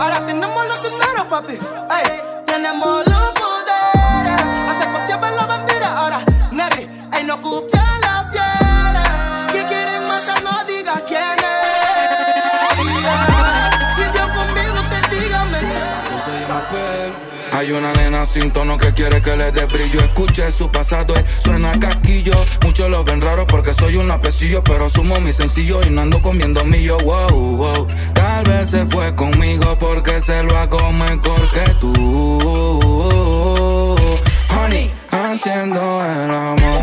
Ahora 0.00 0.26
tenemos 0.26 0.66
los 0.66 0.82
dineros, 0.82 1.26
papi. 1.30 1.52
Ey, 1.52 2.20
tenemos 2.46 3.11
Hay 17.62 17.70
una 17.70 17.92
nena 17.92 18.26
sin 18.26 18.50
tono 18.50 18.76
que 18.76 18.92
quiere 18.92 19.22
que 19.22 19.36
le 19.36 19.52
dé 19.52 19.66
brillo. 19.66 20.00
Escuche 20.00 20.50
su 20.50 20.68
pasado, 20.70 21.14
eh, 21.14 21.24
suena 21.38 21.70
casquillo. 21.78 22.34
Muchos 22.64 22.90
lo 22.90 23.04
ven 23.04 23.20
raro 23.20 23.46
porque 23.46 23.72
soy 23.72 23.94
un 23.94 24.10
apecillo, 24.10 24.64
pero 24.64 24.90
sumo 24.90 25.20
mi 25.20 25.32
sencillo 25.32 25.80
y 25.86 25.90
no 25.90 26.00
ando 26.00 26.20
comiendo 26.22 26.64
millo. 26.64 26.98
Wow, 26.98 27.56
wow. 27.56 27.86
Tal 28.14 28.42
vez 28.44 28.70
se 28.70 28.84
fue 28.86 29.14
conmigo 29.14 29.78
porque 29.78 30.20
se 30.20 30.42
lo 30.42 30.58
hago 30.58 30.92
mejor 30.92 31.50
que 31.52 31.70
tú. 31.80 32.38
Honey, 34.50 34.90
haciendo 35.12 36.04
el 36.04 36.30
amor, 36.30 36.82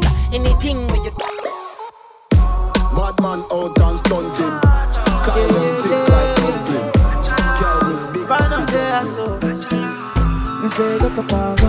Me 10.81 10.97
say 10.97 10.97
yo 10.97 11.60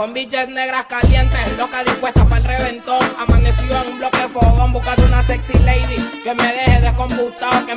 Son 0.00 0.14
biches 0.14 0.48
negras 0.48 0.86
calientes, 0.86 1.58
locas 1.58 1.84
dispuestas 1.84 2.24
para 2.24 2.38
el 2.38 2.44
reventón. 2.44 3.02
Amanecido 3.18 3.82
en 3.82 3.92
un 3.92 3.98
bloque 3.98 4.26
fogón, 4.32 4.72
buscando 4.72 5.04
una 5.04 5.22
sexy 5.22 5.52
lady 5.58 5.96
que 6.24 6.34
me 6.34 6.42
deje 6.42 6.80
descombustado, 6.80 7.66
que 7.66 7.74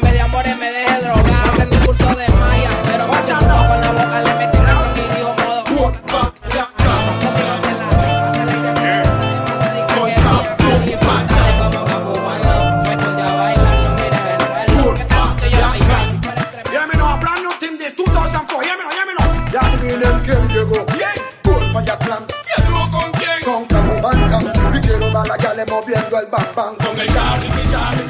bang 26.34 26.50
bang. 26.56 27.08
Charlie, 27.14 27.48
el 27.48 27.66
Charlie. 27.70 28.08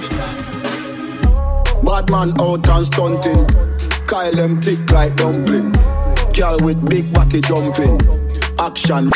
Bad 1.84 2.10
man 2.10 2.30
out 2.40 2.70
and 2.70 2.86
stunting. 2.86 3.46
Kyle 4.08 4.32
them 4.32 4.62
thick 4.62 4.90
like 4.92 5.16
dumpling. 5.16 5.72
Girl 6.34 6.58
with 6.62 6.80
big 6.90 7.12
body 7.14 7.42
jumping. 7.42 8.00
Action. 8.60 9.12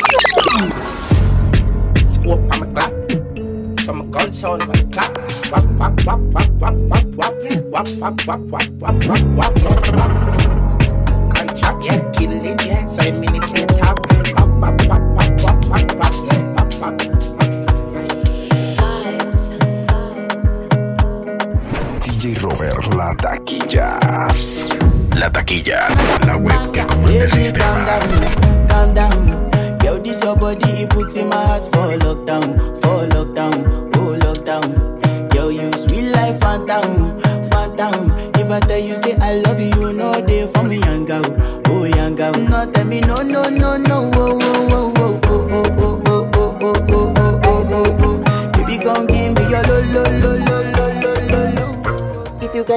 Scope 2.06 2.52
on 2.52 2.60
my 2.60 2.66
clap. 2.74 2.92
Some 3.80 4.10
gun 4.10 4.32
sound 4.32 4.62
clap. 4.92 5.16
Wap 5.50 5.64
wap 5.78 6.04
wap 6.04 6.20
wap 6.34 6.48
wap 6.60 6.74
wap 6.90 7.04
wap 7.16 7.34
wap 7.72 7.88
wap 8.00 8.16
wap 8.26 8.40
wap 8.46 8.64
wap 8.80 8.96
wap 8.98 9.04
wap 9.36 9.54
wap 9.64 9.86
wap. 9.96 10.12
Yeah, 11.80 12.00
kill 12.10 12.32
yeah. 12.32 12.84
The 12.84 13.64
top. 13.78 13.96
Wap 14.60 14.76
wap 14.78 14.78
wap 14.88 15.04
wap 15.16 15.30
wap 15.40 15.42
wap 15.42 15.58
wap 15.70 15.88
wap 15.98 16.07
la 22.96 23.14
taquilla. 23.14 23.98
La 25.16 25.30
taquilla, 25.30 25.88
la 26.26 26.36
web 26.36 26.72
que 26.72 26.86
comanda 26.86 27.24
el 27.24 27.32
sistema. 27.32 27.84
calm 28.68 28.94
down. 28.94 29.50
Yo, 29.84 29.98
this 29.98 30.22
your 30.22 30.36
body, 30.36 30.82
it 30.82 30.90
puts 30.90 31.16
in 31.16 31.28
my 31.28 31.36
heart 31.36 31.64
for 31.66 31.96
lockdown, 32.04 32.54
for 32.80 33.06
lockdown, 33.08 33.90
oh 33.96 34.16
lockdown. 34.24 35.34
Yo, 35.34 35.48
you 35.48 35.72
sweet 35.72 36.10
life, 36.12 36.38
phantom, 36.40 37.18
phantom. 37.50 38.12
If 38.34 38.50
I 38.50 38.60
tell 38.60 38.78
you 38.78 38.96
say 38.96 39.16
I 39.20 39.34
love 39.40 39.60
you, 39.60 39.68
you 39.80 39.92
know 39.92 40.12
they 40.12 40.46
for 40.52 40.62
me, 40.62 40.78
young 40.78 41.04
girl, 41.04 41.24
oh 41.68 41.84
young 41.84 42.14
girl. 42.14 42.32
No, 42.34 42.70
tell 42.70 42.84
me 42.84 43.00
no, 43.00 43.16
no, 43.16 43.42
no, 43.44 43.76
no, 43.76 44.10
oh, 44.14 44.38
oh, 44.40 44.57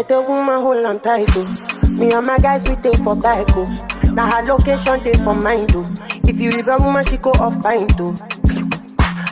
get 0.04 0.12
a 0.12 0.22
woman, 0.22 0.62
hold 0.62 0.86
on 0.86 1.00
tight, 1.00 1.28
oh. 1.36 1.88
Me 1.90 2.12
and 2.12 2.26
my 2.26 2.38
guys, 2.38 2.68
we 2.68 2.76
take 2.78 2.98
for 2.98 3.16
bike, 3.16 3.48
oh. 3.52 3.68
Now 4.14 4.30
her 4.32 4.46
location, 4.48 5.00
take 5.00 5.18
for 5.18 5.36
mine, 5.36 5.68
too. 5.68 5.86
Oh. 5.86 6.08
If 6.28 6.40
you 6.40 6.52
leave 6.52 6.68
a 6.68 6.78
woman, 6.78 7.06
she 7.06 7.18
go 7.18 7.32
off 7.32 7.62
pine, 7.62 7.88
too. 7.90 8.16
Oh. 8.18 8.70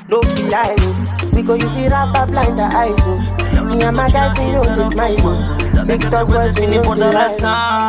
No 0.09 0.21
be 0.21 0.43
lie, 0.43 0.75
oh. 0.79 1.29
We 1.33 1.41
go 1.43 1.55
use 1.55 1.77
it 1.77 1.91
rapper 1.91 2.31
blind 2.31 2.57
the 2.59 2.63
eyes, 2.63 2.93
oh. 2.99 3.65
Me 3.65 3.81
and 3.81 3.95
my 3.97 4.09
guys, 4.09 4.37
we 4.37 4.51
know 4.51 4.63
they 4.63 4.89
smile, 4.89 5.15
oh. 5.21 5.85
Big 5.85 6.01
dog 6.11 6.29
boys, 6.29 6.59
we 6.59 6.67
know 6.67 6.81
they 6.95 7.11
lie. 7.11 7.35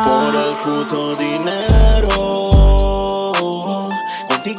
Por 0.05 0.35
el 0.35 0.55
puto 0.63 1.15
dinero. 1.15 1.80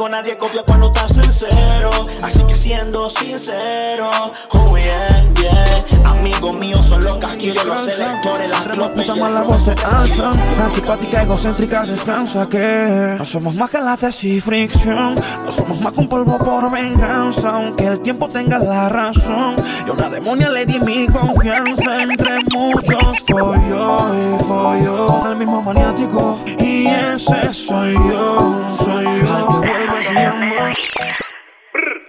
Nadie 0.08 0.36
copia 0.36 0.62
cuando 0.66 0.88
estás 0.88 1.12
sincero. 1.12 1.90
Así 2.22 2.42
que 2.44 2.54
siendo 2.54 3.08
sincero, 3.08 4.10
oh 4.50 4.76
yeah, 4.76 5.32
yeah. 5.40 6.10
Amigos 6.10 6.54
míos 6.54 6.84
son 6.86 7.02
los 7.04 7.16
casquillos, 7.18 7.64
los 7.64 7.80
selectores, 7.80 8.50
las 8.50 8.64
glopes. 8.66 9.06
Puta 9.06 9.14
mala 9.14 9.42
voz 9.42 9.64
se 9.64 9.70
alza. 9.72 10.30
Antipática, 10.64 11.22
egocéntrica, 11.22 11.86
descansa 11.86 12.48
que 12.48 13.16
No 13.18 13.24
somos 13.24 13.54
más 13.54 13.70
que 13.70 13.80
lates 13.80 14.22
y 14.24 14.40
fricción. 14.40 15.14
No 15.44 15.50
somos 15.50 15.80
más 15.80 15.92
que 15.92 16.00
un 16.00 16.08
polvo 16.08 16.38
por 16.38 16.70
venganza 16.70 17.50
Aunque 17.50 17.86
el 17.86 18.00
tiempo 18.00 18.28
tenga 18.28 18.58
la 18.58 18.88
razón. 18.88 19.56
Yo 19.86 19.94
una 19.94 20.08
demonia 20.10 20.50
le 20.50 20.66
di 20.66 20.78
mi 20.80 21.06
confianza. 21.06 22.02
Entre 22.02 22.40
muchos 22.52 23.18
folló 23.28 24.14
y 24.14 24.44
folló 24.44 25.06
Con 25.06 25.30
el 25.32 25.36
mismo 25.38 25.62
maniático. 25.62 26.38
Y 26.46 26.86
ese 26.86 27.52
soy 27.52 27.94
yo, 27.94 28.76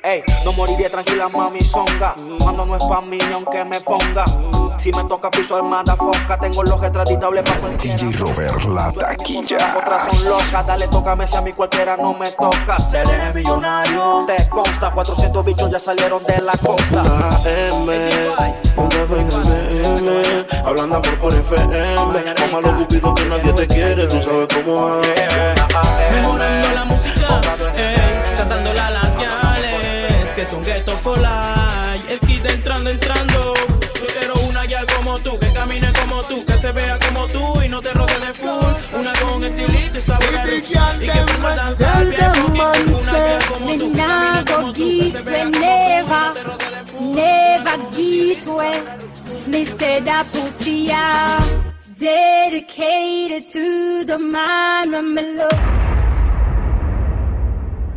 Ey, 0.03 0.21
no 0.43 0.51
moriría 0.53 0.89
tranquila, 0.89 1.29
mami 1.29 1.61
zonga. 1.61 2.15
Cuando 2.41 2.65
no 2.65 2.75
es 2.75 2.83
pa' 2.83 3.01
mí, 3.01 3.17
aunque 3.31 3.63
me 3.63 3.79
ponga. 3.79 4.25
Si 4.77 4.91
me 4.91 5.03
toca 5.05 5.29
piso 5.29 5.55
armada, 5.55 5.95
foca. 5.95 6.37
Tengo 6.37 6.63
los 6.63 6.79
retratitables 6.79 7.43
pa' 7.43 7.55
cualquiera. 7.57 7.97
DJ 7.97 8.17
Robert, 8.17 8.63
la 8.65 8.91
taquilla. 8.91 9.75
Otras 9.77 10.05
son 10.05 10.25
locas, 10.25 10.67
dale, 10.67 10.87
tócame 10.87 11.27
si 11.27 11.35
a 11.35 11.41
mí 11.41 11.53
cualquiera 11.53 11.95
no 11.97 12.13
me 12.13 12.29
toca. 12.31 12.77
Seré 12.79 13.33
millonario. 13.33 14.25
Te 14.27 14.49
consta, 14.49 14.91
400 14.91 15.45
bichos 15.45 15.69
ya 15.71 15.79
salieron 15.79 16.23
de 16.23 16.41
la 16.41 16.53
costa. 16.53 17.03
M, 17.45 18.09
un 18.77 18.89
dedo 18.89 19.17
en 19.17 19.31
el 19.31 20.05
DM, 20.05 20.65
hablando 20.65 21.01
por 21.01 21.19
por 21.19 21.33
FM. 21.33 21.95
Mamá 21.95 22.61
los 22.61 22.81
cupidos 22.81 23.13
que 23.13 23.25
nadie 23.25 23.53
te 23.53 23.67
quiere, 23.67 24.07
tú 24.07 24.21
sabes 24.21 24.47
cómo 24.53 24.99
es. 25.01 26.11
Mejorando 26.11 26.71
la 26.73 26.85
música, 26.85 27.41
ey, 27.75 28.35
cantándola 28.37 28.87
a 28.87 28.91
las 28.91 29.15
guiales 29.15 30.31
que 30.35 30.45
son 30.45 30.63
ghetto 30.63 30.97
for 30.97 31.17
life. 31.17 32.11
El 32.13 32.19
kid 32.19 32.45
entrando, 32.45 32.89
entrando. 32.89 33.53
Como 35.13 35.23
tú, 35.23 35.39
que 35.39 35.53
camine 35.53 35.93
como 35.93 36.23
tú, 36.23 36.43
que 36.45 36.53
se 36.53 36.71
vea 36.71 36.97
como 36.97 37.27
tú 37.27 37.61
y 37.61 37.69
no 37.69 37.81
te 37.81 37.93
rodees 37.93 38.21
de 38.21 38.33
full. 38.33 38.99
Una 38.99 39.13
con 39.13 39.43
estilito 39.43 39.97
y 39.97 40.01
sabor 40.01 40.35
a 40.35 40.45
roots. 40.45 40.71
Y 40.71 41.05
que 41.05 41.11
ponga 41.11 41.51
a 41.51 41.55
danzar 41.55 42.05
bien. 42.05 42.31
Una 42.99 43.45
como 43.47 43.67
tú, 43.67 43.91
que 43.91 43.93
camine 43.93 44.45
como 44.45 44.73
tú, 44.73 44.81
que 44.81 45.11
se 45.11 45.21
vea 45.21 45.51
como 45.53 45.53
tú. 45.53 45.59
never, 45.59 46.33
never 46.99 47.79
get 47.93 48.47
away. 48.47 48.83
Me 49.45 49.65
said 49.65 50.05
that 50.05 50.25
pussy 50.31 50.87
dedicated 51.99 53.49
to 53.49 54.03
the 54.05 54.17
man 54.17 54.95
I'm 54.95 55.17
in 55.17 55.37
love. 55.37 55.83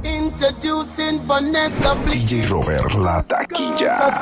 Introducing 0.04 1.20
Vanessa 1.26 1.94
Bliss. 2.04 2.24
DJ 2.24 2.46
Robert, 2.50 2.94
la 2.94 3.22
taquilla. 3.22 4.12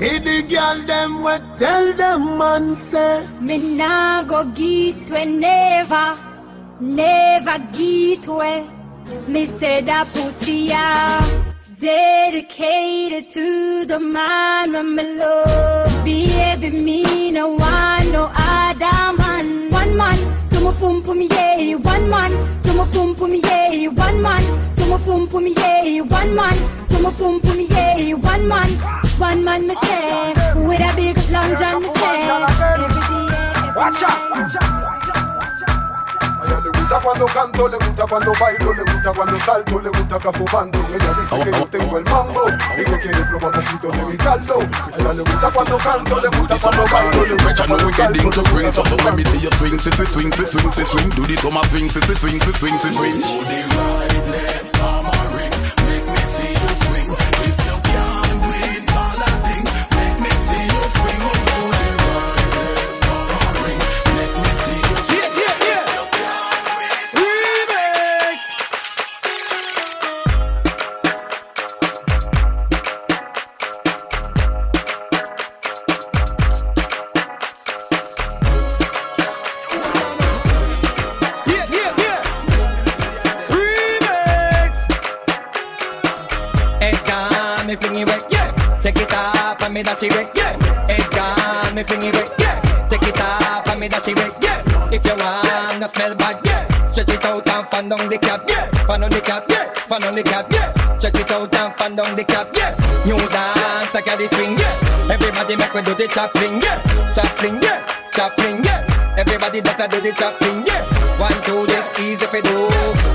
Feed 0.00 0.24
the 0.24 0.42
girl 0.54 0.78
them 0.90 1.22
what 1.22 1.42
tell 1.58 1.92
them 1.92 2.38
man 2.38 2.74
say. 2.74 3.26
Me 3.40 3.56
nah 3.58 4.22
go 4.22 4.44
get 4.44 5.10
away, 5.10 5.26
never, 5.26 6.08
never 6.80 7.58
get 7.76 8.26
away. 8.26 8.66
Me 9.28 9.44
said 9.44 9.86
that 9.86 10.06
pussy 10.14 10.72
are 10.72 11.20
dedicated 11.78 13.28
to 13.36 13.84
the 13.84 14.00
man 14.00 14.74
I'm 14.74 14.98
in 14.98 15.18
love. 15.18 16.04
Baby, 16.04 16.70
me 16.70 17.30
no 17.30 17.48
want 17.48 18.12
no 18.12 18.24
other 18.34 19.00
man. 19.20 19.70
One 19.70 19.96
man 19.96 20.18
to 20.50 20.60
my 20.64 20.72
pum 20.80 21.02
pum 21.02 21.20
yeah. 21.20 21.74
One 21.74 22.08
man 22.08 22.32
to 22.62 22.72
my 22.72 22.86
pum 22.92 23.14
pum 23.14 23.32
yeah. 23.32 23.88
One 23.88 24.22
man 24.22 24.44
pum 25.04 25.28
pum 25.28 25.46
yeah. 25.46 26.00
One 26.00 26.34
man 26.34 26.56
to 26.88 26.98
my 27.02 27.10
pum 27.12 27.40
pum 27.40 27.60
yeah. 27.60 28.14
One 28.14 28.48
man, 28.48 28.70
one 29.18 29.44
man 29.44 29.66
me 29.66 29.74
say 29.74 30.32
with 30.54 30.80
a 30.80 30.92
big 30.96 31.16
long 31.30 31.56
john 31.56 31.80
me 31.80 31.88
say. 31.88 32.28
Watch 33.76 34.02
out, 34.02 34.30
watch 34.30 34.56
out. 34.56 34.80
Le 36.50 36.70
gusta 36.78 37.00
cuando 37.00 37.26
canto, 37.26 37.68
le 37.68 37.76
gusta 37.76 38.04
cuando 38.06 38.32
bailo, 38.38 38.72
le 38.74 38.82
gusta 38.82 39.12
cuando 39.14 39.38
salto, 39.38 39.80
le 39.80 39.88
gusta 39.90 40.18
cafobando. 40.18 40.78
Ella 40.92 41.14
dice 41.18 41.38
que 41.38 41.52
yo 41.52 41.66
tengo 41.66 41.98
el 41.98 42.04
mambo 42.04 42.42
y 42.76 42.84
que 42.84 43.00
quiere 43.00 43.24
probar 43.24 43.56
un 43.56 43.64
poquito 43.64 43.90
de 43.90 44.04
mi 44.04 44.16
caldo. 44.16 44.58
Ella 44.98 45.12
le 45.12 45.22
gusta 45.22 45.50
cuando 45.52 45.78
canto, 45.78 46.20
le 46.20 46.28
gusta 46.28 46.58
cuando 46.60 46.84
bailo, 46.92 47.26
le 47.26 47.34
gusta 47.42 47.66
cuando 47.66 47.92
salto. 47.92 48.20
into 48.20 48.44
swing, 48.50 48.72
so 48.72 48.84
so 48.84 48.96
let 48.96 49.14
me 49.16 49.24
see 49.24 49.38
you 49.38 49.50
swing, 49.52 49.78
sit, 49.78 49.94
sit, 49.94 50.08
swing, 50.08 50.32
sit, 50.32 50.48
swing, 50.48 50.70
sit, 50.70 50.86
swing. 50.86 51.08
Do 51.10 51.26
the 51.26 51.36
summer 51.36 51.64
swing, 51.68 51.88
sit, 51.88 52.04
sit, 52.04 52.18
swing, 52.18 52.40
sit, 52.40 52.56
swing, 52.56 52.78
sit, 52.78 52.94
swing. 52.94 53.20
Do 53.20 53.44
the 53.44 53.60
right, 53.78 54.28
left, 54.34 54.79
dash 89.94 90.02
it 90.04 90.10
back, 90.10 90.36
yeah. 90.36 90.94
It 90.94 91.10
got 91.10 91.74
me 91.74 91.82
fling 91.82 92.02
it 92.02 92.12
back, 92.14 92.30
yeah. 92.38 92.88
Take 92.88 93.02
it 93.02 93.20
off 93.20 93.66
and 93.68 93.80
me 93.80 93.88
dash 93.88 94.08
it 94.08 94.16
back, 94.16 94.32
yeah. 94.42 94.62
If 94.92 95.04
you 95.04 95.16
wanna 95.16 95.88
smell 95.88 96.14
bad, 96.14 96.38
yeah. 96.44 96.86
Stretch 96.86 97.10
it 97.10 97.24
out 97.24 97.48
and 97.48 97.66
fan 97.68 97.88
down 97.88 98.08
the 98.08 98.18
cap, 98.18 98.42
yeah. 98.48 98.70
Fan 98.86 99.02
on 99.02 99.10
the 99.10 99.20
cap, 99.20 99.44
yeah. 99.48 99.72
Fan 99.90 100.04
on 100.04 100.14
the 100.14 100.22
cap, 100.22 100.46
yeah. 100.52 100.98
Stretch 100.98 101.18
it 101.18 101.30
out 101.30 101.54
and 101.54 101.74
fan 101.74 101.96
down 101.96 102.14
the 102.14 102.24
cap, 102.24 102.48
yeah. 102.54 102.74
New 103.06 103.18
dance, 103.18 103.94
I 103.94 104.02
got 104.04 104.18
the 104.18 104.28
swing, 104.28 104.58
yeah. 104.58 105.14
Everybody 105.14 105.56
make 105.56 105.74
me 105.74 105.82
do 105.82 105.94
the 105.94 106.06
chopping, 106.06 106.60
yeah. 106.62 106.78
Chopping, 107.14 107.58
yeah. 107.62 107.82
Chopping, 108.14 108.62
yeah. 108.62 109.18
Everybody 109.18 109.60
does 109.60 109.80
a 109.80 109.88
do 109.88 110.00
the 110.00 110.12
chopping, 110.14 110.66
yeah. 110.66 110.82
One, 111.18 111.34
two, 111.42 111.66
this 111.66 111.98
easy 111.98 112.26
for 112.26 112.40
do. 112.40 112.56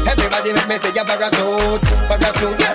Everybody 0.08 0.52
make 0.54 0.68
me 0.68 0.78
say, 0.78 0.92
yeah, 0.94 1.08
parachute, 1.08 1.82
parachute, 2.12 2.60
yeah. 2.60 2.75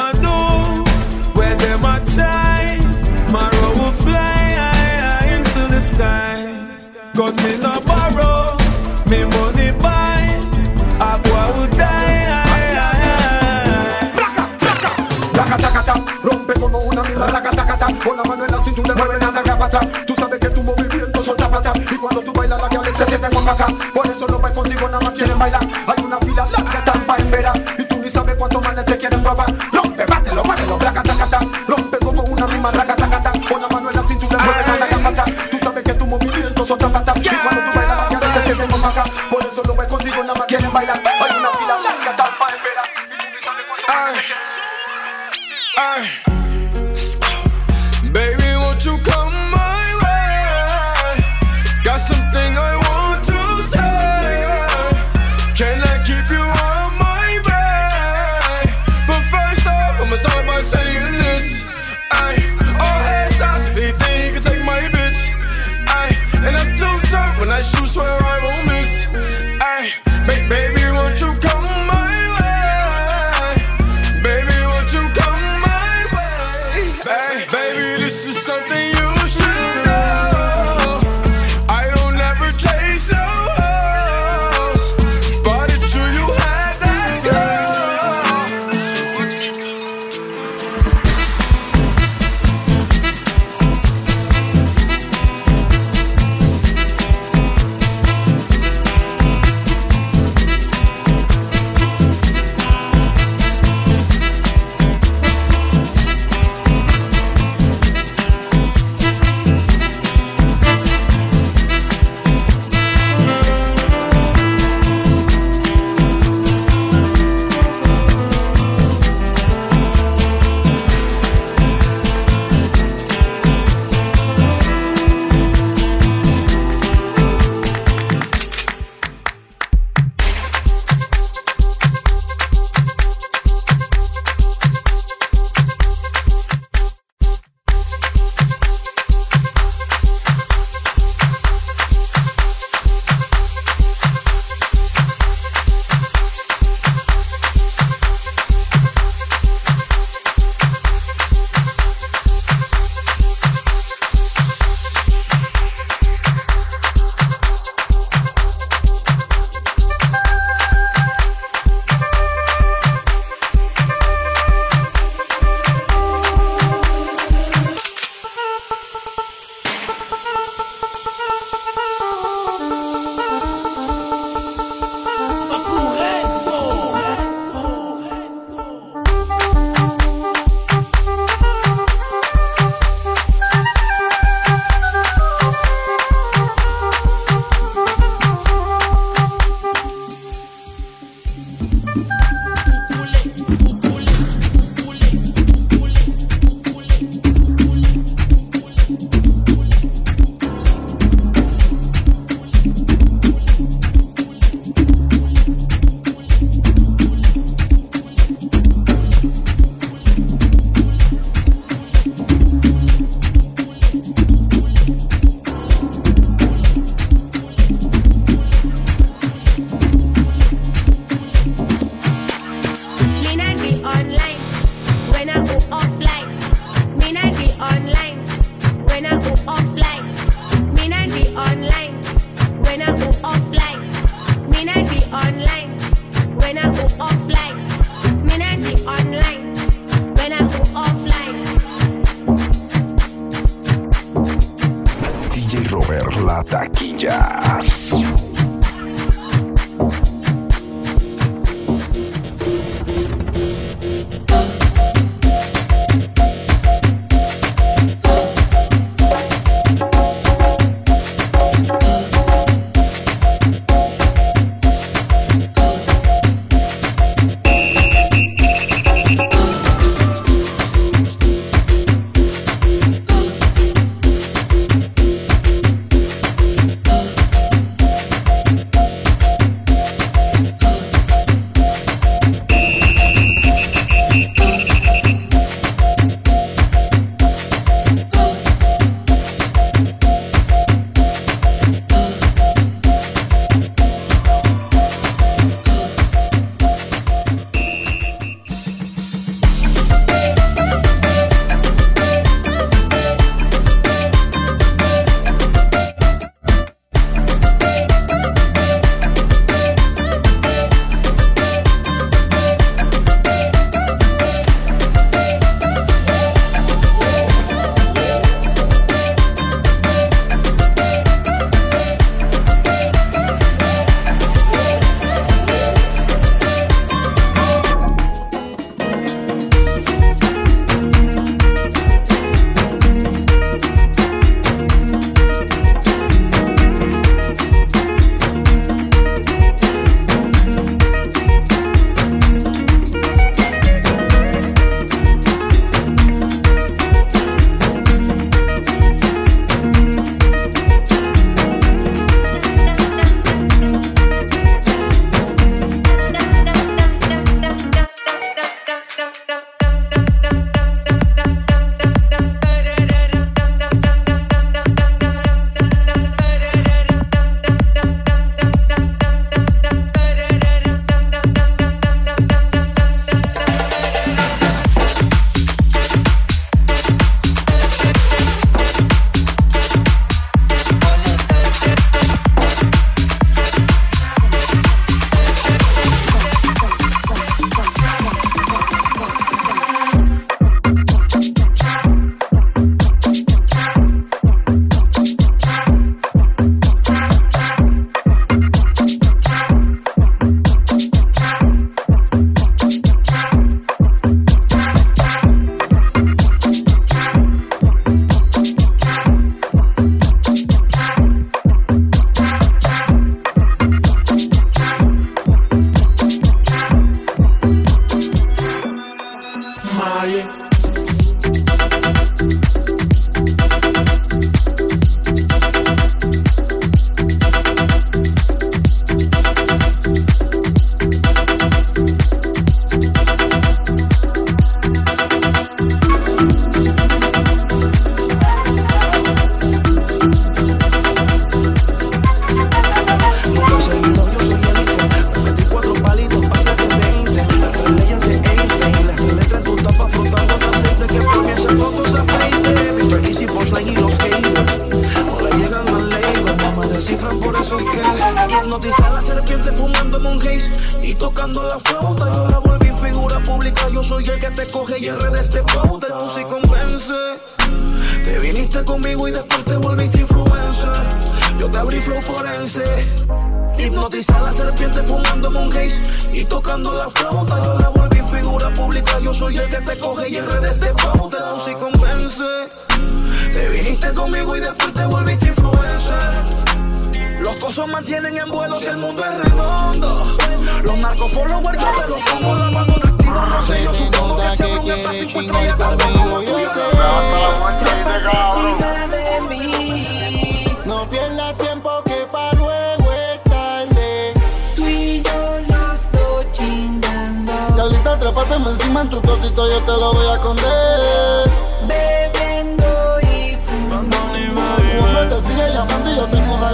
encima 508.51 508.81
en 508.81 508.89
tu 508.89 509.01
totito 509.01 509.49
yo 509.49 509.59
te 509.59 509.71
lo 509.71 509.93
voy 509.93 510.07
a 510.07 510.13
esconder. 510.13 511.31
Bebiendo 511.67 512.99
y 513.01 513.37
fumando. 513.45 513.97
Tu 513.97 515.15
te 515.15 515.27
sigue 515.27 515.53
llamando 515.53 515.91
y 515.91 515.95
yo 515.95 516.05
tengo 516.05 516.35
una 516.35 516.51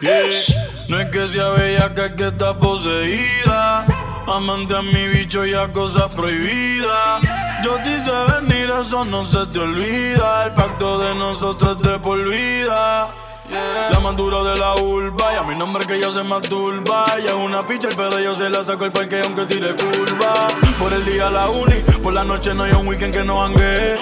yeah, 0.00 0.28
yeah. 0.28 0.64
No 0.88 1.00
es 1.00 1.08
que 1.10 1.28
sea 1.28 1.48
bella, 1.50 1.94
que 1.94 2.06
es 2.06 2.12
que 2.12 2.28
está 2.28 2.58
poseída. 2.58 3.84
Amante 4.26 4.76
a 4.76 4.82
mi 4.82 5.08
bicho 5.08 5.44
y 5.44 5.54
a 5.54 5.70
cosas 5.72 6.12
prohibidas. 6.14 7.22
Yo 7.62 7.76
te 7.82 7.96
hice 7.96 8.10
venir, 8.40 8.70
eso 8.80 9.04
no 9.04 9.24
se 9.24 9.46
te 9.46 9.58
olvida. 9.58 10.46
El 10.46 10.52
pacto 10.52 10.98
de 10.98 11.14
nosotros 11.14 11.76
es 11.76 11.82
de 11.82 11.98
por 11.98 12.22
vida. 12.28 13.08
La 13.50 14.00
más 14.00 14.16
de 14.16 14.56
la 14.58 14.74
urba 14.76 15.32
y 15.32 15.36
a 15.36 15.42
mi 15.42 15.54
nombre 15.54 15.86
que 15.86 16.00
yo 16.00 16.12
se 16.12 16.22
masturba 16.22 17.04
Y 17.22 17.26
es 17.26 17.32
una 17.32 17.66
picha 17.66 17.88
el 17.88 17.96
pedo 17.96 18.18
yo 18.18 18.34
se 18.34 18.48
la 18.48 18.64
saco 18.64 18.86
el 18.86 18.92
parque 18.92 19.20
aunque 19.22 19.46
tire 19.46 19.74
curva 19.76 20.48
Por 20.78 20.92
el 20.92 21.04
día 21.04 21.30
la 21.30 21.50
uni, 21.50 21.76
por 22.02 22.12
la 22.12 22.24
noche 22.24 22.54
no 22.54 22.62
hay 22.62 22.72
un 22.72 22.86
weekend 22.86 23.12
que 23.12 23.24
no 23.24 23.42
hangue 23.42 23.96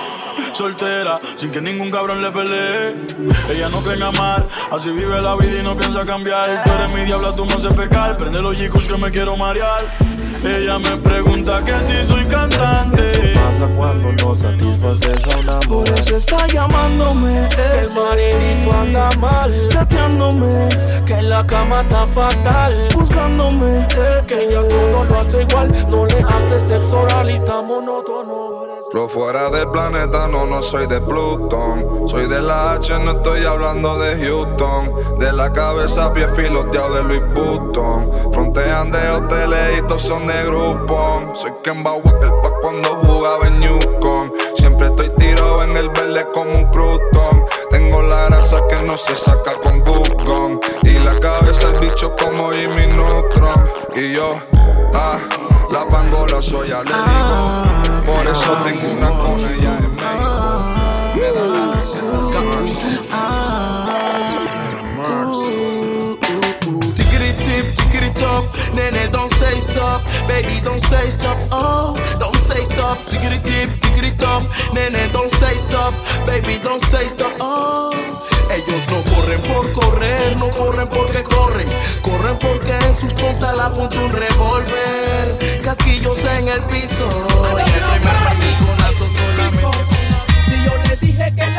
soltera, 0.53 1.21
sin 1.37 1.51
que 1.51 1.61
ningún 1.61 1.91
cabrón 1.91 2.23
le 2.23 2.31
pelee. 2.31 2.95
Ella 3.51 3.69
no 3.69 3.81
cree 3.81 3.97
en 3.97 4.03
amar, 4.03 4.49
así 4.71 4.91
vive 4.91 5.21
la 5.21 5.35
vida 5.37 5.61
y 5.61 5.63
no 5.63 5.77
piensa 5.77 6.05
cambiar. 6.05 6.63
Tú 6.65 6.71
eres 6.73 6.91
mi 6.91 7.05
diabla, 7.05 7.35
tú 7.35 7.45
me 7.45 7.55
haces 7.55 7.73
pecar. 7.75 8.17
Prende 8.17 8.41
los 8.41 8.57
chicos 8.57 8.87
que 8.89 8.97
me 8.97 9.11
quiero 9.11 9.37
marear. 9.37 9.83
Ella 10.45 10.79
me 10.79 10.97
pregunta 10.97 11.61
que 11.65 11.73
si 11.87 12.07
soy 12.07 12.25
cantante. 12.27 13.12
¿Qué 13.62 13.68
pasa 13.68 13.77
cuando 13.77 14.12
no 14.12 14.35
satisfaces 14.35 15.25
a 15.33 15.38
una 15.38 15.61
Por 15.61 15.88
eso 15.90 16.16
está 16.16 16.46
llamándome. 16.48 17.48
El 17.81 17.88
maridito 17.94 18.72
anda 18.77 19.09
mal, 19.20 19.68
chateándome. 19.68 20.68
Que 21.07 21.14
en 21.14 21.31
la 21.31 21.46
cama 21.46 21.83
está 21.83 22.05
fatal, 22.07 22.88
buscándome. 22.92 23.87
Que 24.27 24.35
ella 24.35 24.66
todo 24.66 25.05
lo 25.05 25.20
hace 25.20 25.42
igual, 25.42 25.70
no 25.88 26.07
le 26.07 26.25
hace 26.29 26.61
sexo 26.61 27.03
oral 27.03 27.31
y 27.31 27.35
está 27.35 27.62
monótono. 27.62 28.51
Lo 28.92 29.09
fuera 29.09 29.48
del 29.48 29.70
planeta, 29.70 30.27
no, 30.27 30.44
no 30.44 30.61
soy 30.61 30.88
de 30.88 31.01
Plutón. 31.01 32.09
Soy 32.09 32.27
de 32.27 32.42
la 32.42 32.72
H, 32.72 32.98
no 32.98 33.12
estoy 33.12 33.44
hablando 33.44 33.96
de 34.01 34.27
Houston. 34.27 35.18
De 35.20 35.33
la 35.33 35.53
cabeza, 35.53 36.12
pie 36.12 36.27
filoteado 36.35 36.94
de 36.94 37.03
Louis 37.05 37.22
Vuitton. 37.33 38.11
Frontean 38.33 38.90
de 38.90 39.09
hoteles 39.11 39.79
y 39.79 39.83
todos 39.83 40.03
son 40.03 40.27
de 40.27 40.44
grupo. 40.46 41.31
Soy 41.35 41.53
Kemba 41.62 41.92
Walker 41.92 42.33
pa' 42.42 42.52
cuando 42.62 42.88
jugaba 42.96 43.48
en 43.48 43.61
Newcom. 43.61 44.31
Siempre 44.55 44.88
estoy 44.88 45.11
tirado 45.16 45.62
en 45.64 45.77
el 45.77 45.88
verde 45.90 46.27
como 46.33 46.51
un 46.53 46.64
crouton. 46.70 47.44
Tengo 47.70 48.03
la 48.03 48.27
grasa 48.27 48.59
que 48.68 48.77
no 48.83 48.96
se 48.96 49.14
saca 49.16 49.55
con 49.62 49.79
Google. 49.81 50.61
Y 50.83 50.98
la 50.98 51.18
cabeza 51.20 51.68
el 51.68 51.81
bicho 51.81 52.14
como 52.16 52.53
Jimmy 52.53 52.87
Neutron. 52.87 53.68
Y 53.94 54.12
yo, 54.14 54.35
ah, 54.94 55.18
la 55.70 55.87
pangola 55.88 56.40
soy 56.40 56.70
alérgico. 56.70 57.64
Por 58.07 58.27
eso 58.27 58.57
tengo 58.64 58.92
una 58.94 59.11
con 59.18 59.40
ella 59.40 59.79
en 59.79 59.94
México. 59.96 60.62
Me 61.14 61.31
da 61.31 61.46
la 61.46 61.72
nene, 68.75 69.07
don't 69.11 69.31
say 69.31 69.61
stop, 69.61 70.03
baby, 70.27 70.61
don't 70.61 70.81
say 70.81 71.11
stop, 71.11 71.38
oh, 71.51 71.94
don't 72.18 72.32
stop, 72.93 72.99
tickety 73.11 73.39
tickety 73.81 74.11
top, 74.19 74.43
nene, 74.75 75.09
don't 75.13 75.31
say 75.31 75.57
stop, 75.57 75.95
baby, 76.27 76.59
don't 76.63 76.81
say 76.81 77.07
stop, 77.09 77.33
oh. 77.41 77.93
Ellos 78.51 78.87
no 78.91 79.01
corren 79.15 79.41
por 79.43 79.73
correr, 79.73 80.37
no 80.37 80.51
corren 80.51 80.89
porque 80.89 81.23
corren, 81.23 81.69
corren 82.03 82.39
porque 82.39 82.77
en 82.87 82.95
sus 82.95 83.13
puntas 83.15 83.57
la 83.57 83.67
apunta 83.67 83.99
un 83.99 84.13
revólver, 84.13 85.61
casquillos 85.63 86.19
en 86.25 86.49
el 86.49 86.61
piso, 86.65 87.09
y 87.57 87.71
el 87.71 87.83
primer 87.83 88.17
particonazo 88.25 89.07
solamente. 89.17 89.85
Si 90.45 90.65
yo 90.65 90.77
le 90.89 90.97
dije 90.97 91.35
que 91.35 91.52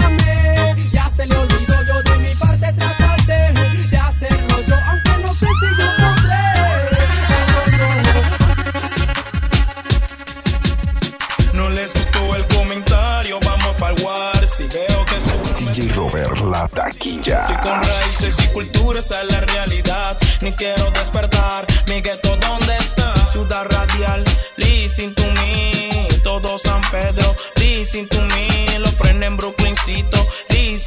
taquilla. 16.74 17.40
Estoy 17.40 17.56
con 17.58 17.84
raíces 17.84 18.36
y 18.44 18.48
culturas 18.48 19.12
a 19.12 19.24
la 19.24 19.42
realidad. 19.42 20.18
Ni 20.42 20.52
quiero 20.54 20.92
despertar. 20.92 21.66
Mi 21.88 22.02
gueto, 22.02 22.36
¿dónde 22.38 22.76
está? 22.78 23.14
Ciudad 23.28 23.66
radial, 23.70 24.24
listen 24.58 25.14
to 25.16 25.24
me. 25.34 26.08
Todo 26.24 26.58
San 26.58 26.82
Pedro, 26.92 27.36
listen 27.56 28.08
to 28.08 28.22
me. 28.22 28.80
Los 28.80 28.92
frenes 28.92 29.28
en 29.28 29.38
Brooklyncito, 29.38 30.28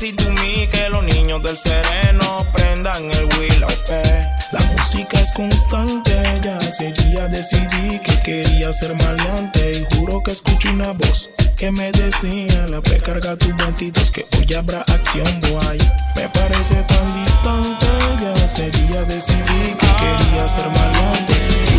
listen 0.00 0.16
to 0.16 0.30
me. 0.42 0.68
Que 0.68 0.88
los 0.90 1.02
niños 1.04 1.42
del 1.42 1.56
sereno 1.56 2.38
prendan 2.52 3.10
el 3.10 3.24
Willow. 3.38 3.68
eh. 3.88 4.22
La 4.52 4.60
música 4.76 5.20
es 5.20 5.32
constante. 5.32 6.12
Ya 6.42 6.58
ese 6.58 6.92
día 6.92 7.28
decidí 7.28 7.98
que 8.00 8.20
quería 8.22 8.72
ser 8.72 8.94
maleante. 8.94 9.72
Y 9.72 9.96
juro 9.96 10.22
que 10.22 10.32
escucho 10.32 10.70
una 10.70 10.92
voz 10.92 11.30
que 11.56 11.70
me 11.70 11.92
decía: 11.92 12.66
La 12.68 12.80
P 12.80 12.98
carga 13.00 13.36
tus 13.36 13.56
22 13.56 14.10
que 14.10 14.26
hoy 14.36 14.54
habrá 14.54 14.80
acción, 14.82 15.40
boy. 15.42 15.78
Me 16.16 16.28
parece 16.28 16.74
tan 16.82 17.24
distante. 17.24 17.86
Ya 18.20 18.44
ese 18.44 18.70
día 18.70 19.02
decidí 19.04 19.74
que 19.80 19.88
quería 20.00 20.48
ser 20.48 20.66
maleante. 20.66 21.34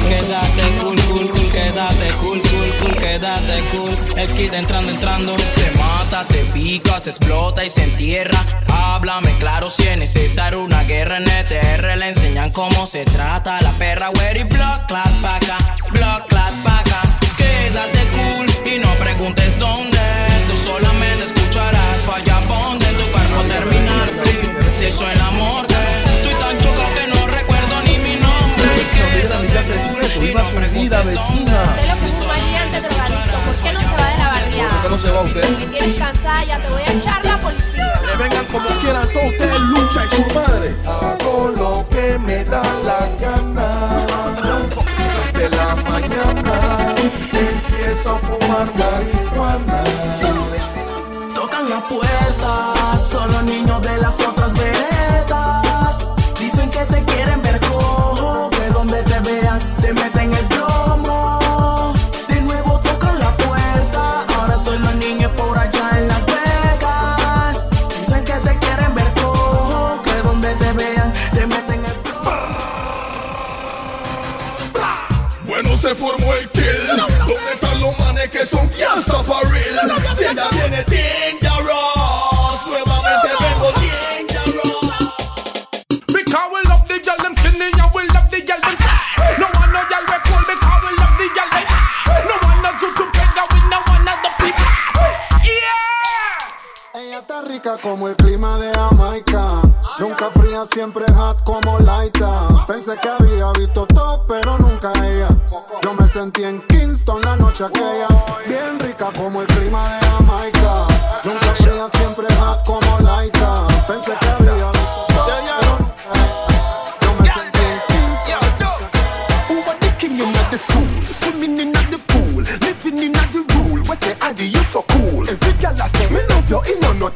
Quédate 0.07 0.63
cool, 0.81 0.99
cool, 1.09 1.29
cool, 1.31 1.51
quédate 1.51 2.07
cool, 2.21 2.41
cool, 2.41 2.71
cool, 2.81 2.95
quédate 2.95 3.59
cool. 3.71 3.97
El 4.17 4.29
kid 4.31 4.53
entrando, 4.53 4.91
entrando. 4.91 5.35
Se 5.37 5.77
mata, 5.77 5.96
se 6.23 6.45
pica, 6.53 6.99
se 6.99 7.09
explota 7.09 7.63
y 7.65 7.69
se 7.69 7.83
entierra. 7.83 8.39
Háblame 8.67 9.31
claro 9.39 9.69
si 9.69 9.83
es 9.87 9.97
necesario 9.97 10.63
una 10.63 10.83
guerra 10.83 11.17
en 11.17 11.27
ETR. 11.27 11.97
Le 11.97 12.09
enseñan 12.09 12.51
cómo 12.51 12.87
se 12.87 13.03
trata 13.05 13.61
la 13.61 13.71
perra, 13.71 14.09
where 14.11 14.39
y 14.39 14.43
block, 14.43 14.87
clap, 14.87 15.21
paca, 15.21 15.57
block, 15.91 16.27
clap, 16.27 16.53
paca. 16.63 17.01
Quédate 17.37 17.99
cool 18.15 18.73
y 18.73 18.79
no 18.79 18.89
preguntes 18.95 19.59
dónde. 19.59 19.96
Te 36.59 36.69
voy 36.69 36.81
a 36.81 36.96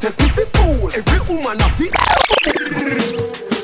take 0.02 0.18
me 0.18 0.28
for 0.30 0.46
fool. 0.46 0.90
Every 0.90 1.20
woman 1.28 1.62
I 1.62 1.68
feel. 1.78 1.92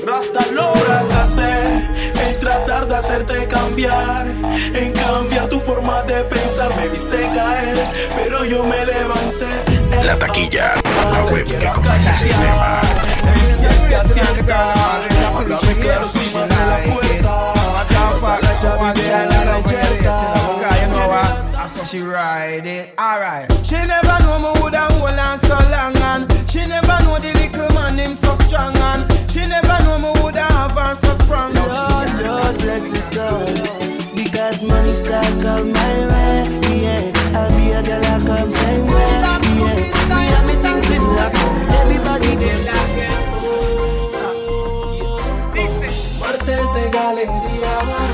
Rasta 0.07 0.43
logra 0.53 1.01
hacer 1.20 1.82
en 2.26 2.41
tratar 2.41 2.86
de 2.86 2.97
hacerte 2.97 3.47
cambiar, 3.49 4.26
en 4.26 4.93
cambiar 4.93 5.49
tu 5.49 5.59
forma 5.61 6.03
de 6.05 6.22
pensar. 6.24 6.70
Me 6.76 6.89
viste 6.89 7.18
caer, 7.34 7.78
pero 8.14 8.45
yo 8.45 8.62
me 8.64 8.86
levanté. 8.86 9.51
La 10.05 10.16
taquilla, 10.16 10.74
la 11.12 11.24
web 11.24 11.45
que 11.45 11.66
comanda 11.72 12.11
el 12.11 12.18
sistema. 12.18 12.80
Háblame 15.39 15.72
claro 15.80 16.09
de 18.95 19.45
la 19.45 19.59
puerta. 19.59 20.05
La. 20.05 20.47
So 21.68 21.84
she 21.84 22.02
ride 22.02 22.66
it. 22.66 22.94
Alright. 22.98 23.52
She 23.64 23.76
never 23.76 24.16
know 24.24 24.38
me 24.38 24.60
woulda 24.60 24.88
hold 24.96 25.18
on 25.18 25.38
so 25.38 25.54
long 25.68 25.96
and 25.96 26.24
she 26.50 26.66
never 26.66 26.96
know 27.04 27.18
the 27.18 27.32
little 27.36 27.68
man 27.76 27.98
him 27.98 28.14
so 28.14 28.34
strong 28.46 28.74
and 28.76 29.04
she 29.30 29.46
never 29.46 29.76
know 29.84 29.98
me 29.98 30.10
woulda 30.22 30.44
have 30.56 30.72
her 30.72 30.94
so 30.94 31.12
strong. 31.22 31.52
Lord, 31.52 32.08
Lord 32.24 32.54
bless 32.58 32.90
his 32.90 33.04
soul. 33.04 33.44
Because 34.16 34.62
money 34.62 34.94
start 34.94 35.28
come 35.42 35.72
my 35.72 35.94
way, 36.10 36.80
yeah. 36.80 37.12
I'll 37.36 37.50
be 37.52 37.70
a 37.76 37.82
girl 37.82 38.04
I 38.04 38.18
come 38.26 38.50
same 38.50 38.86
way, 38.86 39.14
yeah. 39.60 39.76
Me 40.08 40.24
have 40.32 40.46
me 40.48 40.54
things 40.64 40.88
in 40.90 41.02
black, 41.12 41.34
everybody 41.80 42.32
Martes 46.18 46.72
de 46.74 46.90
galería, 46.90 47.57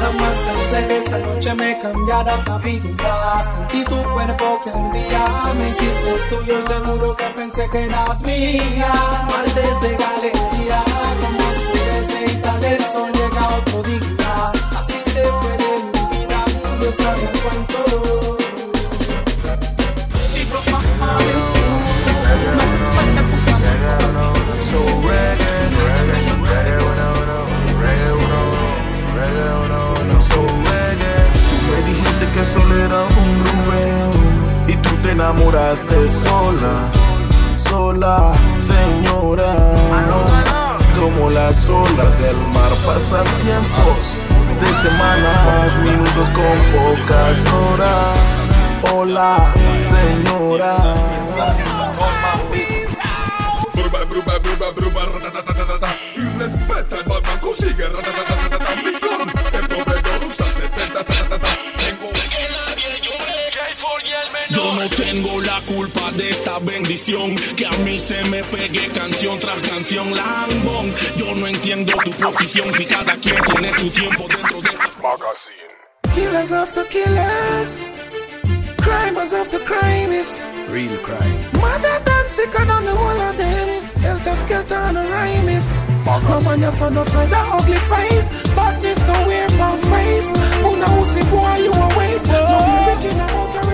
jamás 0.04 0.36
pensé 0.38 0.86
que 0.86 0.96
esa 0.98 1.18
noche 1.18 1.54
me 1.54 1.78
cambiaras 1.80 2.46
la 2.48 2.58
vida. 2.58 3.44
Sentí 3.50 3.84
tu 3.84 3.98
cuerpo 4.12 4.60
que 4.62 4.70
ardía, 4.70 5.54
me 5.58 5.70
hiciste 5.70 6.12
tuyo, 6.30 6.56
seguro 6.66 7.16
que 7.16 7.28
pensé 7.36 7.68
que 7.72 7.84
eras 7.84 8.22
mía. 8.22 8.92
Martes 9.30 9.80
de 9.84 9.90
galería, 10.04 10.80
como 11.20 11.40
oscurece 11.52 12.18
y 12.26 12.36
sale 12.44 12.76
el 12.76 12.84
sol, 12.84 13.10
llega 13.18 13.44
otro 13.58 13.82
día. 13.82 14.52
Así 14.78 14.98
se 15.12 15.22
fue 15.38 15.54
de 15.62 15.72
mi 15.92 16.02
vida, 16.18 16.44
Dios 16.80 16.96
sabe 16.96 17.26
cuánto. 17.42 17.74
Que 32.34 32.44
solo 32.44 32.76
era 32.76 33.00
un 33.00 33.44
rubeo 33.46 34.10
y 34.66 34.76
tú 34.78 34.90
te 35.02 35.12
enamoraste 35.12 36.08
sola, 36.08 36.74
sola, 37.56 38.32
señora. 38.58 39.54
Como 40.98 41.30
las 41.30 41.68
olas 41.68 42.18
del 42.18 42.36
mar 42.52 42.72
pasan 42.84 43.24
tiempos 43.42 44.26
de 44.60 44.74
semanas, 44.74 45.78
minutos 45.78 46.28
con 46.30 46.56
pocas 46.74 47.46
horas. 47.46 48.16
Hola, 48.92 49.54
señora. 49.78 50.94
Bruba, 53.74 54.04
bruba, 54.04 54.38
bruba, 54.38 54.70
bruba, 54.72 55.04
culpa 65.64 66.10
de 66.12 66.30
esta 66.30 66.58
bendición 66.58 67.34
Que 67.56 67.66
a 67.66 67.72
mí 67.84 67.98
se 67.98 68.22
me 68.24 68.42
pegue 68.44 68.88
canción 68.88 69.38
tras 69.38 69.60
canción 69.62 70.14
Lambón 70.14 70.94
Yo 71.16 71.34
no 71.34 71.46
entiendo 71.46 71.92
tu 72.04 72.10
posición 72.12 72.72
Si 72.74 72.84
cada 72.86 73.14
quien 73.16 73.42
tiene 73.44 73.72
su 73.74 73.90
tiempo 73.90 74.26
dentro 74.28 74.60
de 74.60 74.70
Killers 76.14 76.52
after 76.52 76.84
killers, 76.84 77.82
crimers 78.78 79.32
after 79.32 79.58
crimes. 79.58 80.48
Real 80.68 80.96
crime. 80.98 81.38
Mother 81.60 81.98
than 82.04 82.30
sicker 82.30 82.64
than 82.64 82.84
the 82.84 82.94
whole 82.94 83.20
of 83.20 83.36
them. 83.36 83.84
Helter 84.00 84.36
skelter 84.36 84.74
and 84.76 84.98
a 84.98 85.02
rhyme 85.10 85.48
is. 85.48 85.76
No 86.06 86.40
man, 86.44 86.60
you're 86.60 86.70
son 86.70 86.96
of 86.96 87.12
a 87.14 87.36
ugly 87.52 87.78
face. 87.90 88.28
Badness 88.54 89.04
nowhere 89.08 89.48
my 89.58 89.76
face. 89.90 90.30
Puna 90.62 90.86
usi 91.00 91.20
boy, 91.30 91.56
you 91.64 91.72
a 91.72 91.98
waste. 91.98 92.28
No 92.28 92.58
merit 92.62 93.04
in 93.04 93.20
a 93.20 93.24
outer 93.24 93.73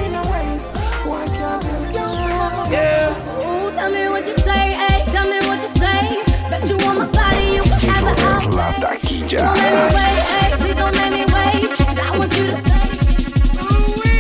Yeah. 2.71 3.11
Ooh, 3.41 3.71
tell 3.73 3.91
me 3.91 4.09
what 4.09 4.27
you 4.27 4.37
say, 4.39 4.73
hey, 4.73 5.05
tell 5.07 5.29
me 5.29 5.39
what 5.47 5.61
you 5.63 5.69
say. 5.77 6.23
Bet 6.51 6.69
you 6.69 6.77
want 6.87 6.99
my 7.01 7.07
body, 7.11 7.45
you 7.57 7.63
can 7.63 7.81
have 7.81 8.07
it 8.07 8.25
all. 8.25 8.41
Don't 8.41 8.55
let 8.57 8.79
me 9.11 9.95
wait, 9.97 10.19
hey, 10.31 10.57
please 10.59 10.77
don't 10.77 10.95
let 10.95 11.13
me 11.13 11.25
wait. 11.35 11.77
'cause 11.79 11.99
I 11.99 12.19
want 12.19 12.37
you 12.37 12.47
to 12.47 12.57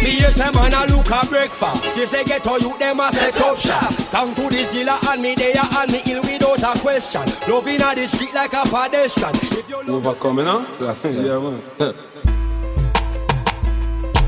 Me 0.03 0.11
yes, 0.19 0.41
a 0.41 0.51
man 0.53 0.73
a 0.75 0.87
look 0.93 1.11
a 1.11 1.27
breakfast. 1.27 1.97
Yes, 1.97 2.11
they 2.11 2.25
get 2.25 2.47
all 2.47 2.59
you 2.59 2.77
them 2.79 3.01
a 3.01 3.13
set 3.13 3.41
up 3.41 3.59
shop. 3.59 3.93
Down 4.11 4.35
to 4.35 4.49
the 4.49 4.63
zilla 4.65 4.99
and 5.11 5.23
me 5.23 5.35
there 5.35 5.55
and 5.79 5.93
me 5.93 6.01
ill 6.07 6.23
without 6.23 6.77
a 6.77 6.81
question. 6.81 7.23
Loving 7.49 7.83
a 7.83 7.95
the 7.95 8.09
street 8.09 8.35
like 8.35 8.53
a 8.55 8.63
pedestrian. 8.65 9.35
If 9.35 9.69
you 9.69 9.77
Overcoming, 9.95 10.47
huh? 10.47 10.65
yeah, 10.81 11.39
man. 11.39 11.61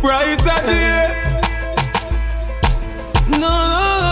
Brighter 0.03 0.67
day 0.67 1.29
No, 3.29 3.39
no, 3.39 3.49
no, 3.49 4.01
no 4.01 4.12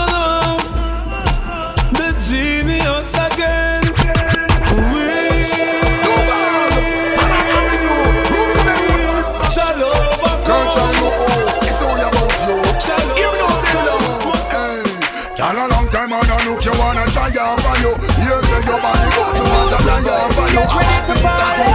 get 20.51 20.67
ready 20.75 20.97
to 21.07 21.15
party. 21.23 21.65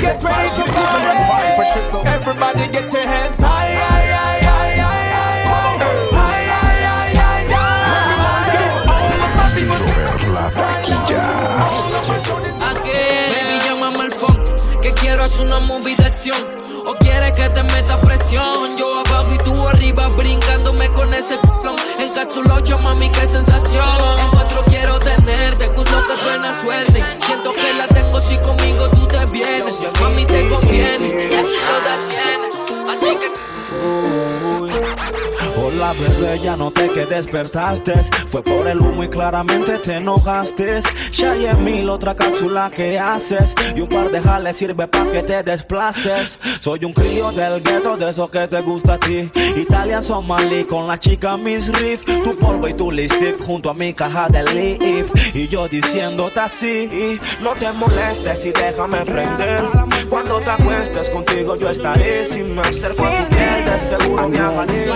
Get 0.00 0.22
ready 0.22 0.48
to. 0.56 0.68
Everybody 2.06 2.68
get 2.68 2.92
your 2.92 3.06
hands 3.06 3.38
high. 3.38 3.68
Quiero 15.00 15.22
hacer 15.22 15.46
una 15.46 15.60
movie 15.60 15.94
que 17.38 17.48
te 17.50 17.62
meta 17.62 18.00
presión. 18.00 18.76
Yo 18.76 19.00
abajo 19.06 19.32
y 19.32 19.38
tú 19.38 19.68
arriba, 19.68 20.08
brincándome 20.08 20.88
con 20.88 21.08
ese 21.14 21.36
c***lón. 21.36 21.76
Encapsulado, 22.00 22.60
yo 22.64 22.78
mami, 22.80 23.08
qué 23.10 23.28
sensación. 23.28 23.84
En 24.18 24.30
cuatro 24.30 24.64
quiero 24.66 24.98
tenerte, 24.98 25.68
gusto 25.68 26.04
que 26.08 26.24
buena 26.24 26.52
suerte. 26.52 27.04
Siento 27.24 27.52
que 27.52 27.74
la 27.74 27.86
tengo 27.86 28.20
si 28.20 28.36
conmigo 28.38 28.88
tú 28.90 29.06
te 29.06 29.24
vienes. 29.26 29.74
Mami, 30.00 30.24
te 30.24 30.48
conviene, 30.48 31.30
lo 31.30 31.80
das 31.86 32.00
cienes. 32.08 32.54
Así 32.90 33.16
que. 33.20 33.28
Hola 35.60 35.92
bebé, 35.92 36.38
ya 36.40 36.56
noté 36.56 36.88
que 36.88 37.04
despertaste 37.04 37.92
Fue 38.28 38.42
por 38.42 38.66
el 38.66 38.80
humo 38.80 39.04
y 39.04 39.08
claramente 39.08 39.78
te 39.78 39.96
enojaste 39.96 40.80
Hay 41.22 41.46
en 41.46 41.64
mil 41.64 41.88
otra 41.88 42.14
cápsula 42.14 42.70
que 42.74 42.98
haces. 42.98 43.54
Y 43.74 43.80
un 43.80 43.88
par 43.88 44.10
de 44.10 44.20
jales 44.20 44.56
sirve 44.56 44.86
para 44.86 45.10
que 45.10 45.22
te 45.22 45.42
desplaces. 45.42 46.38
Soy 46.60 46.84
un 46.84 46.92
crío 46.92 47.32
del 47.32 47.62
gueto, 47.62 47.96
de 47.96 48.10
eso 48.10 48.30
que 48.30 48.46
te 48.46 48.60
gusta 48.60 48.94
a 48.94 48.98
ti. 48.98 49.28
Italia, 49.56 50.00
Somalí, 50.00 50.64
con 50.64 50.86
la 50.86 50.98
chica 50.98 51.36
Miss 51.36 51.72
Riff. 51.72 52.04
Tu 52.04 52.36
polvo 52.36 52.68
y 52.68 52.74
tu 52.74 52.90
lipstick 52.90 53.40
junto 53.40 53.70
a 53.70 53.74
mi 53.74 53.92
caja 53.92 54.28
de 54.28 54.44
leaf. 54.44 55.34
Y 55.34 55.48
yo 55.48 55.68
diciéndote 55.68 56.40
así 56.40 57.20
No 57.42 57.52
te 57.52 57.70
molestes 57.72 58.44
y 58.46 58.52
déjame 58.52 58.98
prender. 58.98 59.64
Cuando 60.08 60.40
te 60.40 60.50
acuestes 60.50 61.10
contigo 61.10 61.56
yo 61.56 61.70
estaré 61.70 62.24
Sin 62.24 62.54
me 62.54 62.62
acerco 62.62 63.04
a 63.04 63.10
tu 63.10 63.28
piel, 63.28 63.64
de 63.64 63.78
seguro 63.78 64.28
me 64.28 64.38
agarré 64.38 64.86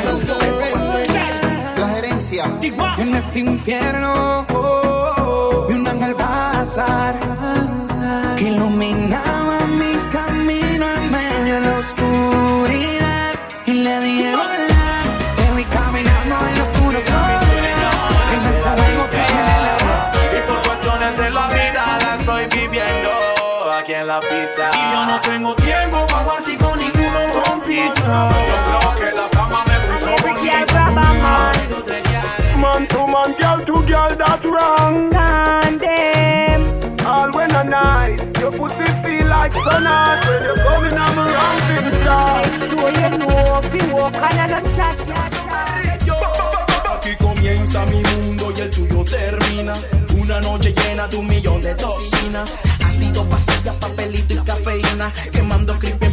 La 1.77 1.89
gerencia 1.89 2.45
en 2.99 3.15
este 3.15 3.41
infierno 3.41 4.47
pasar 6.63 7.19
que 8.37 8.45
iluminaba 8.45 9.67
mi 9.67 9.95
camino 10.13 10.85
en 10.95 11.11
medio 11.11 11.55
de 11.55 11.61
la 11.61 11.79
oscuridad 11.79 13.33
y 13.67 13.73
le 13.73 14.01
dije 14.01 14.33
hola 14.33 14.87
te 15.39 15.47
vi 15.57 15.65
caminando 15.65 16.35
en 16.49 16.55
la 16.59 16.63
oscura 16.63 17.01
sola 17.01 17.41
en 18.35 18.41
este 18.53 18.71
juego 18.79 19.03
que 19.13 19.21
tiene 19.31 19.55
la 19.65 19.75
Y 20.37 20.41
por 20.47 20.59
cuestiones 20.69 21.13
de 21.23 21.31
la 21.31 21.47
vida 21.49 21.83
la 22.05 22.15
estoy 22.21 22.47
viviendo 22.47 23.11
aquí 23.79 23.95
en 23.95 24.07
la 24.07 24.21
pista. 24.21 24.71
Y 24.73 24.83
yo 24.93 25.01
no 25.11 25.21
tengo 25.21 25.55
tiempo 25.57 26.07
para 26.07 26.23
jugar 26.23 26.43
si 26.45 26.57
con 26.57 26.79
ninguno 26.79 27.21
compito 27.45 28.03
Yo 28.51 28.57
creo 28.67 28.89
que 29.01 29.09
la 29.21 29.27
fama 29.37 29.65
me 29.69 29.77
puso 29.87 30.11
Man 32.57 32.87
to 32.87 33.07
man, 33.09 33.35
girl 33.41 33.59
to 33.67 33.83
girl, 33.89 34.17
that's 34.17 34.45
wrong. 34.45 35.62
Like 39.43 39.55
sun 39.55 39.85
hot 39.85 40.23
when 40.29 40.43
you're 40.47 40.61
coming 40.67 40.99
on 41.05 41.13
my 41.17 41.25
round 41.35 41.61
star. 42.01 42.43
So 42.71 42.85
you 42.99 43.11
know, 43.19 43.61
if 43.65 43.75
you 43.75 43.87
walk 43.95 44.17
on 44.17 44.39
a 44.39 44.61
chat, 44.77 44.99
Aquí 46.95 47.17
comienza 47.17 47.85
mi 47.87 48.01
mundo 48.11 48.53
y 48.57 48.61
el 48.61 48.71
tuyo 48.71 49.03
termina. 49.05 49.75
Una 50.21 50.41
noche 50.41 50.73
llena 50.73 51.09
de 51.09 51.17
un 51.17 51.27
millón 51.27 51.61
de 51.61 51.75
toxinas. 51.75 52.61
Ácido, 52.87 53.29
pastillas, 53.29 53.75
papelito 53.81 54.35
y 54.35 54.37
cafeína. 54.37 55.13
Quemando 55.33 55.77
creepy 55.79 56.12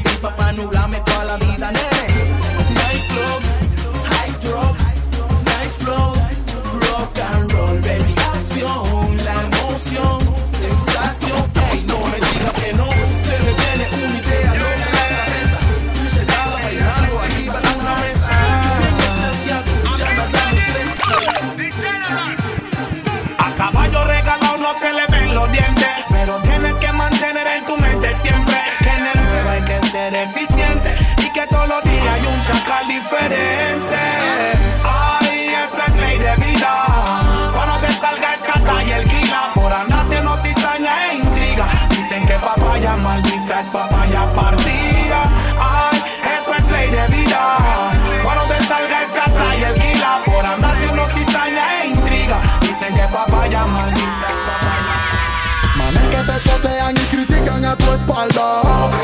Manes 56.50 56.62
que 56.62 56.62
te 56.62 56.70
chotean 56.70 56.95
y 56.95 57.00
critican 57.16 57.66
a 57.66 57.76
tu 57.76 57.91
espalda. 57.93 58.62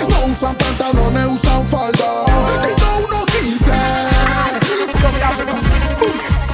No 0.10 0.26
usan 0.26 0.56
pantalones, 0.56 1.28
usan 1.28 1.66
falda. 1.68 2.26
Y 2.64 2.74
no 2.80 2.98
uno 3.06 3.26
quince. 3.26 3.72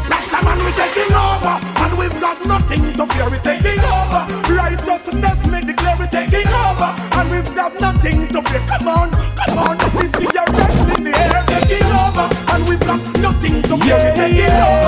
Last 0.09 0.29
time 0.29 0.47
and 0.47 0.63
we 0.65 0.71
taking 0.73 1.13
over 1.13 1.59
And 1.77 1.97
we've 1.97 2.19
got 2.19 2.45
nothing 2.45 2.93
to 2.93 3.07
fear, 3.07 3.29
we 3.29 3.37
taking 3.39 3.79
over 3.79 4.25
Righteousness 4.53 5.51
make 5.51 5.65
declare 5.65 5.95
we 5.97 6.07
taking 6.07 6.47
over 6.47 6.93
And 7.13 7.31
we've 7.31 7.55
got 7.55 7.79
nothing 7.79 8.27
to 8.27 8.41
fear 8.41 8.61
Come 8.67 8.87
on, 8.87 9.11
come 9.11 9.57
on 9.59 9.77
We 9.95 10.07
see 10.17 10.27
your 10.33 10.45
rights 10.45 10.97
in 10.97 11.03
the 11.05 11.13
air 11.15 11.43
taking 11.47 11.85
over 11.85 12.27
And 12.51 12.67
we've 12.67 12.79
got 12.79 12.99
nothing 13.19 13.61
to 13.61 13.77
fear, 13.77 13.97
we 13.97 14.11
taking 14.15 14.51
over 14.51 14.80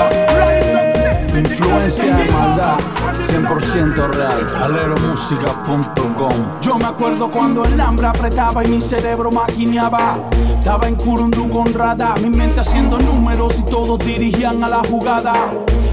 make 1.84 1.92
declare 1.92 2.14
we 2.14 2.14
Influencia 2.14 2.16
de 2.16 2.24
taking 2.24 2.32
maldad, 2.32 2.78
over 2.80 3.62
100% 3.62 4.14
real. 4.14 4.62
Aleromusica.com. 4.62 6.60
Yo 6.60 6.76
me 6.76 6.84
acuerdo 6.86 7.30
cuando 7.30 7.64
el 7.64 7.80
hambre 7.80 8.06
apretaba 8.06 8.64
y 8.64 8.68
mi 8.68 8.80
cerebro 8.80 9.30
maquineaba. 9.30 10.18
Estaba 10.58 10.88
en 10.88 10.96
Kurundu 10.96 11.48
con 11.50 11.72
Rada, 11.72 12.14
mi 12.22 12.30
mente 12.30 12.60
haciendo 12.60 12.98
números 12.98 13.58
y 13.58 13.64
todos 13.64 13.98
dirigían 13.98 14.64
a 14.64 14.68
la 14.68 14.82
jugada. 14.88 15.32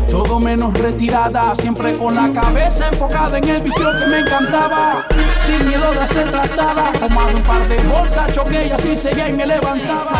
Todo 0.09 0.39
menos 0.39 0.73
retirada, 0.73 1.55
siempre 1.55 1.97
con 1.97 2.15
la 2.15 2.31
cabeza 2.33 2.87
enfocada 2.89 3.37
en 3.37 3.47
el 3.47 3.61
vicio 3.61 3.85
que 3.99 4.07
me 4.07 4.19
encantaba. 4.19 5.05
Sin 5.39 5.67
miedo 5.67 5.91
de 5.91 6.07
ser 6.07 6.29
tratada, 6.31 6.91
tomaba 6.99 7.31
un 7.31 7.43
par 7.43 7.67
de 7.67 7.77
bolsas, 7.87 8.33
choqué 8.33 8.67
y 8.67 8.71
así 8.71 8.97
seguía 8.97 9.29
y 9.29 9.33
me 9.33 9.45
levantaba. 9.45 10.11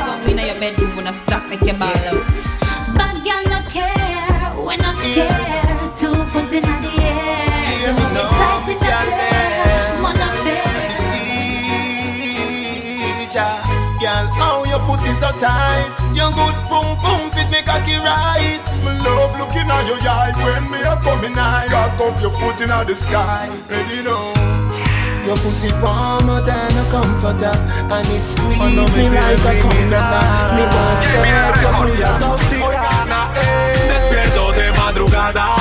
Bad 2.93 3.23
girl 3.23 3.43
no 3.49 3.69
care 3.69 4.53
when 4.65 4.81
I'm 4.81 4.95
scared. 4.95 5.60
Two 6.51 6.57
in 6.57 6.63
the 6.63 6.67
air, 6.99 7.95
don't 7.95 8.67
get 8.67 8.75
tight 8.83 9.07
in 9.07 9.15
the. 9.15 9.71
Man, 10.03 10.19
I 10.19 10.35
Girl, 14.01 14.27
how 14.35 14.59
your 14.67 14.83
pussy 14.83 15.15
so 15.15 15.31
tight? 15.39 15.87
Your 16.11 16.27
good 16.35 16.51
boom 16.67 16.99
boom 16.99 17.31
fit 17.31 17.47
me 17.47 17.63
cocky 17.63 17.95
right. 18.03 18.59
Me 18.83 18.91
love 18.99 19.39
looking 19.39 19.71
at 19.71 19.87
your 19.87 19.95
eye 20.03 20.35
when 20.43 20.67
me 20.67 20.83
a 20.83 20.99
coming 20.99 21.31
high. 21.31 21.67
Cock 21.71 22.01
up 22.01 22.19
your 22.19 22.31
foot 22.31 22.59
in 22.59 22.67
the 22.67 22.95
sky. 22.95 23.47
Ready 23.69 24.03
now. 24.03 24.35
Your 25.23 25.37
pussy 25.37 25.71
warmer 25.79 26.41
than 26.41 26.75
a 26.75 26.83
comforter 26.89 27.53
And 27.93 28.07
it 28.09 28.25
squeeze 28.25 28.95
me 28.97 29.07
like 29.07 29.37
a 29.37 29.61
compressor 29.61 30.19
Me 30.57 30.65
want 30.65 30.97
set 30.97 31.61
your 31.61 32.11
Despierto 33.87 34.51
de 34.53 34.71
madrugada 34.73 35.60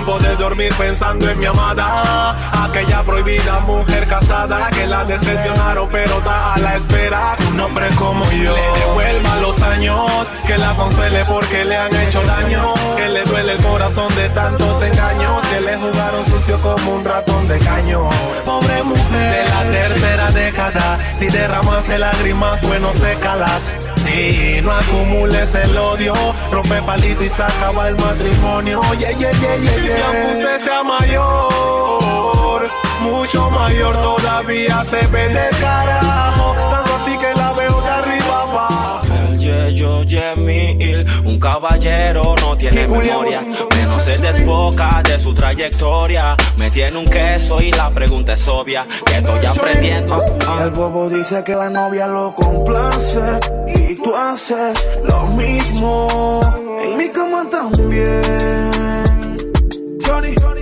sin 0.00 0.06
poder 0.06 0.36
dormir 0.38 0.72
pensando 0.76 1.28
en 1.28 1.38
mi 1.38 1.46
amada. 1.46 2.34
Aquella 2.64 3.02
prohibida 3.02 3.60
mujer 3.60 4.06
casada 4.06 4.70
que 4.70 4.86
la 4.86 5.04
decepcionaron 5.04 5.88
pero 5.90 6.18
está 6.18 6.54
a 6.54 6.58
la 6.58 6.76
espera. 6.76 7.36
Un 7.52 7.60
hombre 7.60 7.88
como 7.96 8.24
yo 8.30 8.54
le 8.54 8.78
devuelva 8.80 9.36
los 9.36 9.60
años, 9.62 10.10
que 10.46 10.56
la 10.56 10.72
consuele 10.74 11.24
porque 11.24 11.64
le 11.64 11.76
han 11.76 11.94
hecho 11.94 12.22
daño. 12.22 12.74
Que 12.96 13.08
le 13.08 13.24
duele 13.24 13.52
el 13.52 13.62
corazón 13.62 14.14
de 14.14 14.28
tantos 14.30 14.82
engaños, 14.82 15.46
que 15.48 15.60
le 15.60 15.76
jugaron 15.76 16.24
sucio 16.24 16.60
como 16.60 16.92
un 16.92 17.04
ratón 17.04 17.48
de 17.48 17.58
caño. 17.58 18.08
Pobre 18.44 18.82
mujer 18.82 19.44
de 19.44 19.50
la 19.50 19.62
tercera 19.70 20.30
década, 20.30 20.98
si 21.18 21.26
derramaste 21.26 21.98
lágrimas, 21.98 22.60
bueno, 22.62 22.92
sécalas. 22.92 23.76
Sí, 23.96 24.60
no 24.62 24.72
acumules 24.72 25.54
el 25.54 25.76
odio, 25.76 26.14
rompe 26.50 26.80
palito 26.82 27.24
y 27.24 27.28
se 27.28 27.42
acaba 27.42 27.88
el 27.88 27.96
matrimonio. 27.96 28.80
Yeah, 28.98 29.10
yeah, 29.12 29.32
yeah, 29.32 29.56
yeah, 29.56 29.76
yeah. 29.76 30.12
Si 30.12 30.38
usted 30.38 30.58
sea 30.58 30.82
mayor, 30.82 32.70
mucho 33.00 33.50
mayor 33.50 33.96
todavía 33.96 34.84
se 34.84 35.06
ve 35.08 35.28
de 35.28 35.48
carajo. 35.60 36.54
Tanto 36.70 36.94
así 36.94 37.16
que 37.18 37.32
la 37.34 37.52
veo 37.52 37.80
de 37.80 37.88
arriba 37.88 38.42
abajo. 38.42 39.06
El 39.42 40.06
Yemil, 40.06 41.06
un 41.24 41.38
caballero 41.38 42.34
no 42.40 42.56
tiene 42.56 42.86
memoria, 42.86 43.42
menos 43.74 44.02
se 44.02 44.18
desboca 44.18 45.02
de 45.02 45.18
su 45.18 45.32
trayectoria. 45.34 46.36
Me 46.56 46.70
tiene 46.70 46.98
un 46.98 47.06
queso 47.06 47.60
y 47.60 47.70
la 47.70 47.90
pregunta 47.90 48.34
es 48.34 48.48
obvia, 48.48 48.86
que 49.06 49.18
estoy 49.18 49.46
aprendiendo. 49.46 50.22
El 50.62 50.70
bobo 50.70 51.08
dice 51.08 51.42
que 51.44 51.54
la 51.54 51.70
novia 51.70 52.06
lo 52.06 52.34
complace 52.34 53.40
y 53.68 53.94
tú 53.96 54.14
haces 54.14 54.88
lo 55.04 55.26
mismo. 55.28 56.40
En 56.82 56.96
mi 56.96 57.08
cama 57.08 57.46
también. 57.50 58.69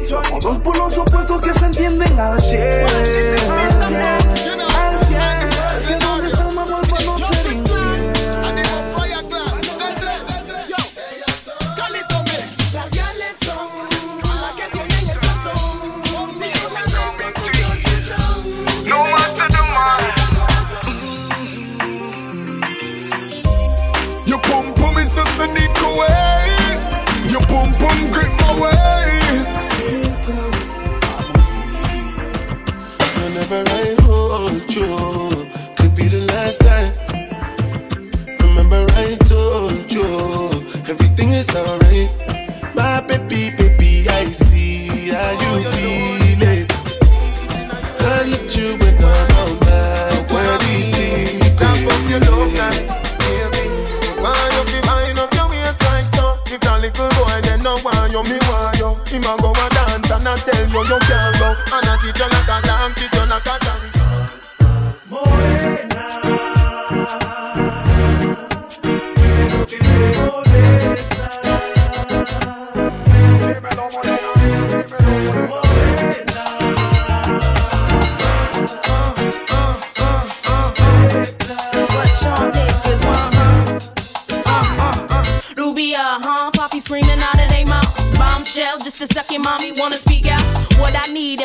Somos 0.09 0.43
dos 0.43 0.57
polos 0.61 0.97
opuestos 0.97 1.43
que 1.43 1.53
se 1.53 1.67
entienden 1.67 2.19
al 2.19 2.41
100. 2.41 4.28
Could 34.79 35.95
be 35.97 36.09
the 36.09 36.25
last 36.27 36.61
time. 36.61 36.93
Remember 38.41 38.87
I 38.95 39.17
told 39.27 39.91
you 39.91 40.05
everything 40.87 41.31
is 41.31 41.51
alright. 41.51 42.11
My 42.75 43.01
baby, 43.01 43.51
baby, 43.57 44.09
I 44.09 44.31
see 44.31 45.09
how 45.11 45.33
you 45.43 45.53
feel 45.73 46.43
it. 46.47 46.71
I 48.01 48.23
you 48.55 48.77
with 48.79 49.03
all 49.03 49.55
that. 49.67 50.31
Where 50.31 50.59
do 50.59 50.67
you 50.71 50.85
see? 50.85 51.39
Tap 51.57 51.75
up 51.75 52.03
your 52.09 52.21
love 52.21 52.55
line, 52.55 52.87
baby. 53.19 53.65
Why 54.23 54.39
you 54.55 54.63
feel 54.71 54.87
wind 54.87 55.19
up 55.19 55.35
your 55.35 55.49
waist 55.51 55.83
like 55.83 56.07
so? 56.15 56.39
If 56.47 56.63
a 56.63 56.79
little 56.79 57.11
boy 57.19 57.41
then 57.43 57.63
no 57.65 57.79
want 57.83 58.13
you, 58.13 58.23
me 58.31 58.39
want 58.47 58.79
you. 58.79 58.91
Him 59.11 59.27
a 59.27 59.35
go 59.43 59.51
a 59.51 59.67
dance 59.75 60.11
and 60.11 60.29
I 60.29 60.37
tell 60.39 60.63
you 60.71 60.81
you 60.87 60.99
can't 61.03 61.35
go. 61.43 61.49
And 61.75 61.89
I 61.89 61.97
treat 61.99 62.17
you 62.17 62.29
like 62.31 62.47
a 62.47 62.59
lamb, 62.69 62.95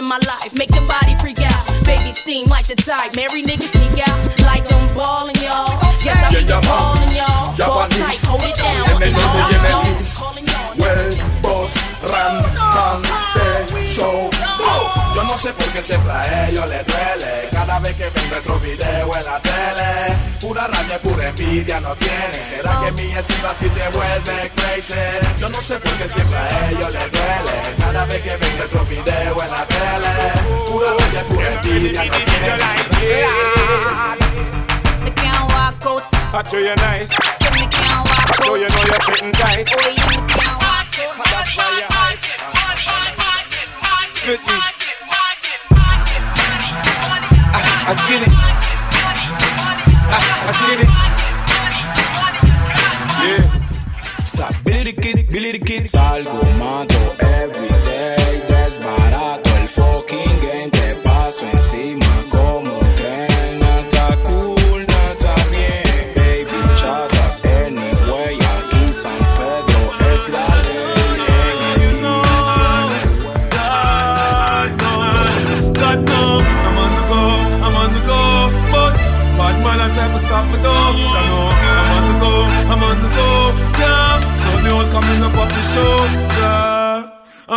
in 0.03 0.09
my 0.09 0.19
life, 0.27 0.53
make 0.57 0.69
your 0.75 0.85
body 0.87 1.15
freak 1.15 1.39
out. 1.39 1.63
Baby 1.85 2.11
seem 2.11 2.47
like 2.47 2.67
the 2.67 2.75
type, 2.75 3.15
marry 3.15 3.41
niggas 3.41 3.71
sneak 3.71 4.07
out. 4.07 4.19
Like 4.41 4.65
I'm 4.71 4.95
balling, 4.95 5.35
y'all. 5.35 5.79
Yes, 6.03 6.17
I 6.19 6.29
be 6.29 6.35
Yeah, 6.43 6.49
yeah, 6.49 6.61
calling 6.61 7.11
y'all. 7.15 7.55
Ball 7.57 7.87
tight, 7.89 8.19
hold 8.27 8.43
it 8.43 8.55
down. 8.57 9.01
En 9.01 9.03
el 9.03 9.11
nombre 9.13 9.41
y 9.41 9.55
en 9.55 9.65
el 9.65 9.71
Y'all. 9.71 10.01
is. 10.01 10.09
Well, 10.77 11.41
boss, 11.41 11.73
ran, 12.03 12.43
ran, 12.55 13.01
te, 13.33 13.87
show. 13.87 14.29
Yo 15.15 15.23
no 15.23 15.37
sé 15.37 15.53
por 15.53 15.63
porque 15.65 15.81
siempre 15.81 16.11
a 16.11 16.49
ellos 16.49 16.67
les 16.67 16.85
duele. 16.85 17.49
Cada 17.51 17.79
vez 17.79 17.95
que 17.95 18.09
ven 18.09 18.29
nuestro 18.29 18.59
video 18.59 19.15
en 19.15 19.25
la 19.25 19.39
tele, 19.39 20.15
pura 20.41 20.67
rabia, 20.67 20.99
pura 20.99 21.29
envidia 21.29 21.79
no 21.79 21.95
tiene. 21.95 22.39
¿Será 22.49 22.79
que 22.83 22.91
mi 22.91 23.11
estilo 23.11 23.49
a 23.49 23.53
ti 23.53 23.69
te 23.69 23.89
vuelve 23.89 24.51
crazy? 24.55 24.93
Yo 25.39 25.49
no 25.49 25.61
sé 25.61 25.79
por 25.79 25.91
qué 25.93 26.09
siempre 26.09 26.37
a 26.37 26.69
ellos 26.69 26.91
les 26.91 27.11
duele. 27.11 27.75
Cada 27.77 28.05
vez 28.05 28.21
que 28.21 28.37
ven 28.37 28.57
nuestro 28.57 28.85
video 28.85 29.43
en 29.43 29.51
la 29.51 29.65
tele, 29.65 30.13
pura 30.67 30.89
rabia, 30.99 31.23
pura 31.23 31.53
envidia 31.53 32.05
no 32.05 32.17
tiene. 32.17 32.33
I 36.35 36.41
show 36.49 36.57
you 36.57 36.75
nice. 36.75 37.11
I 37.11 37.23
show 38.43 38.55
you 38.55 38.67
know 38.67 38.83
you're 38.89 39.01
fitting 39.05 39.31
tight. 39.33 40.62
I, 40.95 40.99
get 48.07 48.21
it. 48.21 48.29
I, 50.09 50.53
get 50.61 50.79
it. 50.81 50.89
Yeah. 53.23 54.23
Sa 54.23 54.51
Billy 54.63 54.83
the 54.83 54.93
Kid, 54.93 55.27
Billy 55.29 55.51
the 55.53 55.59
Kid 55.59 55.83
Salgo, 55.83 56.43
mato, 56.59 57.01
everyday 57.25 57.72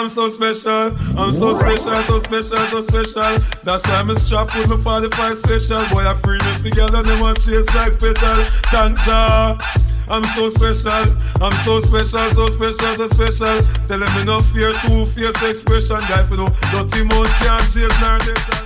I'm 0.07 0.09
so 0.09 0.29
special, 0.29 0.97
I'm 1.19 1.33
so 1.33 1.53
special, 1.53 2.03
so 2.03 2.19
special, 2.19 2.59
so 2.59 2.81
special. 2.81 3.39
That's 3.65 3.87
why 3.89 3.95
I'm 3.97 4.15
strapped 4.15 4.55
with 4.57 4.69
my 4.69 4.77
45 4.77 5.39
special. 5.39 5.85
Boy, 5.91 6.07
I 6.07 6.15
bring 6.23 6.41
it 6.43 6.63
together, 6.63 7.03
they 7.03 7.21
want 7.21 7.41
chase 7.41 7.67
like 7.75 7.99
petal. 7.99 8.45
Thank 8.71 9.05
ya. 9.07 9.59
I'm 10.09 10.23
so 10.37 10.49
special, 10.49 11.17
I'm 11.41 11.53
so 11.65 11.81
special, 11.81 12.31
so 12.33 12.47
special, 12.47 12.95
so 12.95 13.07
special. 13.07 13.59
Tell 13.89 13.99
them 13.99 14.27
no 14.27 14.41
fear, 14.43 14.73
two 14.87 15.07
fierce 15.07 15.43
expression. 15.43 15.99
Guy 16.09 16.23
for 16.25 16.37
no 16.37 16.51
dirty 16.71 17.05
mouth 17.05 17.31
can't 17.41 17.63
chase 17.73 18.01
nor 18.01 18.66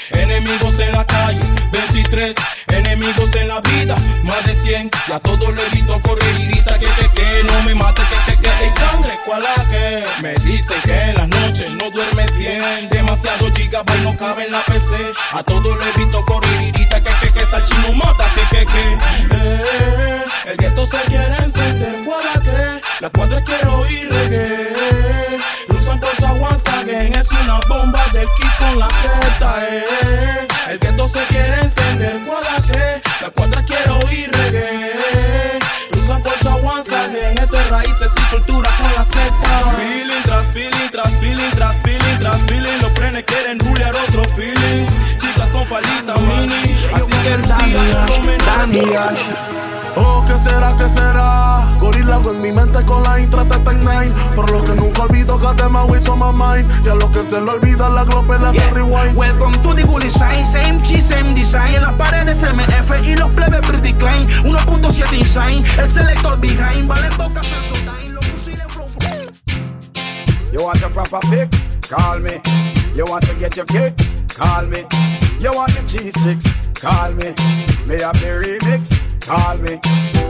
Enemigos 0.13 0.79
en 0.79 0.91
la 0.93 1.05
calle 1.05 1.39
23 1.71 2.35
enemigos 2.67 3.35
en 3.35 3.47
la 3.47 3.61
vida 3.61 3.95
Más 4.23 4.43
de 4.45 4.55
100 4.55 4.91
y 5.07 5.11
a 5.11 5.19
todos 5.19 5.53
le 5.53 5.63
grito 5.71 6.01
correr 6.01 6.35
y 6.39 6.47
grita 6.47 6.77
que 6.79 6.87
que 6.87 7.13
que 7.13 7.43
No 7.43 7.61
me 7.63 7.75
mate 7.75 8.01
que 8.09 8.31
que 8.33 8.41
que. 8.41 8.49
Hay 8.49 8.69
sangre 8.71 9.17
cual 9.25 9.43
a 9.45 9.55
que 9.69 10.03
Me 10.21 10.33
dicen 10.35 10.81
que 10.83 10.93
en 10.93 11.15
las 11.15 11.27
noches 11.27 11.69
no 11.71 11.89
duermes 11.89 12.35
bien. 12.37 12.89
Demasiado 12.89 13.51
gigabyte 13.53 14.03
no 14.03 14.15
cabe 14.17 14.45
en 14.45 14.51
la 14.51 14.61
PC 14.61 14.95
A 15.33 15.43
todos 15.43 15.77
le 15.77 15.91
grito 15.93 16.25
correr 16.25 16.61
y 16.61 16.71
grita 16.71 17.01
que 17.01 17.11
que 17.21 17.33
que. 17.33 17.45
Salchino 17.45 17.93
mata 17.93 18.25
que 18.35 18.57
que 18.57 18.65
que. 18.65 18.97
Eh, 19.31 20.23
El 20.45 20.57
gueto 20.57 20.85
se 20.85 20.97
quiere 21.07 21.35
encender 21.37 22.03
cual 22.05 22.23
a 22.35 22.39
que 22.39 22.81
La 22.99 23.09
cuadra 23.09 23.43
quiero 23.43 23.79
oír 23.79 24.09
reggae 24.09 24.70
Es 27.21 27.29
una 27.29 27.59
bomba 27.69 28.03
del 28.13 28.27
kit 28.35 28.49
con 28.57 28.79
la 28.79 28.87
Z 28.87 29.63
eh. 29.69 30.47
El 30.67 30.79
gueto 30.79 31.07
se 31.07 31.19
quiere 31.27 31.61
encender 31.61 32.19
que 32.65 33.01
La 33.21 33.29
cuadra 33.29 33.63
quiero 33.63 33.99
oír 34.07 34.31
reggae 34.31 35.59
Usan 36.01 36.23
colcha 36.23 36.55
once 36.55 36.95
again 36.95 37.37
Esto 37.37 37.59
es 37.59 37.69
raíces 37.69 38.11
y 38.17 38.35
cultura 38.35 38.71
con 38.75 38.91
la 38.95 39.05
Z. 39.05 39.21
Feeling 39.77 40.23
tras 40.23 40.49
feeling 40.49 40.89
tras 40.91 41.11
feeling 41.19 41.51
tras 41.51 41.77
feeling 41.81 42.17
tras 42.19 42.41
feeling 42.47 42.81
Los 42.81 42.91
frenes 42.93 43.23
quieren 43.25 43.59
rulear 43.59 43.93
otro 43.93 44.23
feeling. 44.35 44.87
Chicas 45.19 45.51
con 45.51 45.67
faldita 45.67 46.15
mini. 46.15 46.75
Así 46.91 47.11
que 47.21 47.37
me 48.23 48.37
Oh, 49.90 49.90
¿qué 50.31 50.37
será, 50.37 50.75
qué 50.77 50.87
será? 50.87 51.67
Gorila 51.79 52.21
en 52.23 52.41
mi 52.41 52.51
mente 52.51 52.83
con 52.85 53.03
la 53.03 53.19
intra 53.19 53.43
Nine 53.43 54.13
Por 54.35 54.49
lo 54.51 54.63
que 54.63 54.73
nunca 54.75 55.03
olvido 55.03 55.37
que 55.37 55.61
them 55.61 55.75
always 55.75 56.07
on 56.07 56.19
my 56.19 56.31
mind 56.31 56.69
Y 56.85 56.89
a 56.89 56.95
lo 56.95 57.11
que 57.11 57.23
se 57.23 57.41
le 57.41 57.51
olvida 57.51 57.89
la 57.89 58.03
globe 58.03 58.39
la 58.39 58.51
Yeah. 58.51 58.69
rewind 58.71 59.15
Welcome 59.15 59.53
to 59.63 59.73
the 59.73 59.83
Gully 59.83 60.09
Sign, 60.09 60.45
same 60.45 60.81
cheese, 60.81 61.05
same 61.05 61.33
design. 61.33 61.75
En 61.75 61.83
las 61.83 61.93
paredes 61.93 62.43
MF 62.43 63.07
y 63.07 63.15
los 63.15 63.29
plebes 63.31 63.61
pretty 63.61 63.93
klein. 63.93 64.27
1.7 64.43 65.13
inch 65.13 65.77
el 65.77 65.91
selector 65.91 66.39
behind. 66.39 66.87
Vale 66.87 67.09
boca 67.17 67.41
Sensodyne, 67.43 68.13
los 68.13 68.25
fusiles 68.25 68.67
flow 68.67 68.87
You 70.51 70.63
want 70.63 70.83
a 70.83 70.89
proper 70.89 71.19
fix? 71.29 71.57
Call 71.89 72.19
me. 72.19 72.41
You 72.93 73.05
want 73.05 73.25
to 73.25 73.35
get 73.35 73.55
your 73.55 73.65
kicks? 73.65 74.15
Call 74.35 74.67
me. 74.67 74.85
You 75.39 75.53
want 75.53 75.73
your 75.75 75.85
cheese 75.85 76.13
sticks? 76.19 76.70
Call 76.81 77.13
me. 77.13 77.29
Me 77.85 78.01
have 78.01 78.19
the 78.19 78.41
remix? 78.41 78.89
Call 79.21 79.57
me. 79.57 79.77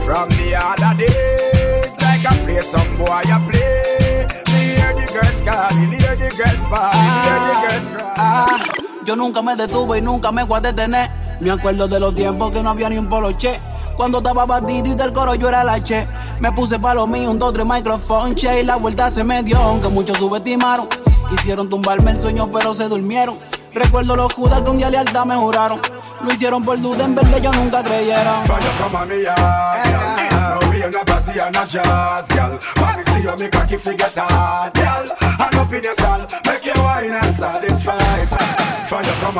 From 0.04 0.28
the 0.36 0.54
other 0.54 0.98
days, 0.98 1.92
like 2.02 2.26
I 2.26 2.38
play 2.44 2.60
some 2.60 2.98
boy, 2.98 3.08
I 3.08 3.40
play. 3.48 4.28
Me 4.52 4.76
hear 4.76 4.94
the 4.94 5.06
girls 5.14 5.40
calling, 5.40 5.92
hear 5.94 6.16
the 6.18 6.30
girls 6.36 6.64
bawling, 6.68 7.16
hear 7.24 7.40
the 7.48 7.56
girls 7.64 7.88
crying. 7.88 8.14
Ah, 8.18 8.66
yo 9.06 9.16
nunca 9.16 9.42
me 9.42 9.56
detuve 9.56 10.00
y 10.00 10.02
nunca 10.02 10.34
me 10.34 10.44
voy 10.44 10.58
a 10.58 10.62
detener. 10.62 11.10
Me 11.40 11.52
acuerdo 11.52 11.88
de 11.88 12.02
los 12.02 12.14
tiempos 12.16 12.52
que 12.52 12.62
no 12.62 12.72
había 12.72 12.90
ni 12.90 12.98
un 12.98 13.08
poloche. 13.08 13.58
Cuando 13.96 14.18
estaba 14.18 14.46
batido 14.46 14.92
y 14.92 14.96
del 14.96 15.14
coro 15.14 15.36
yo 15.36 15.48
era 15.48 15.64
la 15.64 15.82
che. 15.82 16.06
Me 16.42 16.52
puse 16.52 16.80
pa' 16.80 16.94
lo 16.94 17.08
mío, 17.08 17.32
un 17.32 17.40
dos, 17.40 17.54
tres 17.54 17.66
microphone 17.66 18.36
che. 18.36 18.60
Y 18.60 18.66
la 18.66 18.76
vuelta 18.76 19.10
se 19.10 19.24
me 19.24 19.42
dio, 19.42 19.58
aunque 19.58 19.88
muchos 19.88 20.18
subestimaron. 20.18 20.90
Quisieron 21.30 21.70
tumbarme 21.70 22.12
el 22.12 22.20
sueño, 22.20 22.52
pero 22.52 22.74
se 22.74 22.90
durmieron. 22.90 23.40
Recuerdo 23.74 24.16
los 24.18 24.34
judas 24.34 24.62
que 24.62 24.70
un 24.70 24.78
día 24.78 24.90
lealtad 24.90 25.26
me 25.26 25.36
juraron. 25.36 25.80
Lo 26.22 26.32
hicieron 26.32 26.64
por 26.64 26.80
duda, 26.82 27.06
en 27.06 27.16
verde 27.16 27.42
yo 27.42 27.52
nunca 27.54 27.82
creyeron. 27.84 28.46
From 28.46 28.60
you 28.60 28.70
come 28.78 28.98
on 28.98 29.08
me 29.08 29.24
yard, 29.24 29.86
girl. 29.86 30.60
No 30.60 30.70
we 30.70 30.80
no 30.80 31.04
bossy 31.06 31.40
and 31.40 31.56
no 31.56 31.66
jazz, 31.66 32.28
girl. 32.28 32.60
When 32.76 32.98
me 32.98 33.04
see 33.04 33.24
you, 33.24 33.36
me 33.38 33.50
cocky 33.50 33.78
forget 33.78 34.14
hard, 34.16 34.74
girl. 34.74 35.06
And 35.22 35.56
up 35.56 35.74
in 35.74 35.84
your 35.84 35.94
stall, 35.94 36.28
make 36.46 36.66
you 36.66 36.74
wine 36.84 37.12
and 37.12 37.36
satisfied. 37.36 38.30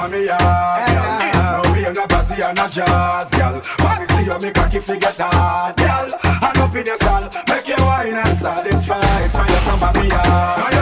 Me 0.10 0.26
yard, 0.26 0.88
girl. 0.88 1.62
No 1.64 1.72
we 1.74 1.82
no 1.82 2.08
bossy 2.08 2.42
and 2.42 2.58
no 2.58 2.68
jazz, 2.70 3.30
girl. 3.32 3.62
When 3.80 4.00
me 4.00 4.06
see 4.06 4.24
you, 4.26 4.40
me 4.40 4.52
cocky 4.52 4.80
forget 4.80 5.18
hard, 5.20 5.76
girl. 5.76 6.08
And 6.24 6.58
up 6.58 6.76
in 6.76 6.86
your 6.86 6.96
stall, 6.96 7.30
make 7.50 7.68
you 7.68 7.84
wine 7.86 8.16
and 8.16 8.38
satisfied. 8.38 9.32
You 9.34 9.60
come 9.66 9.84
on 9.84 9.94
me 10.02 10.08
yard, 10.08 10.74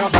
from 0.00 0.19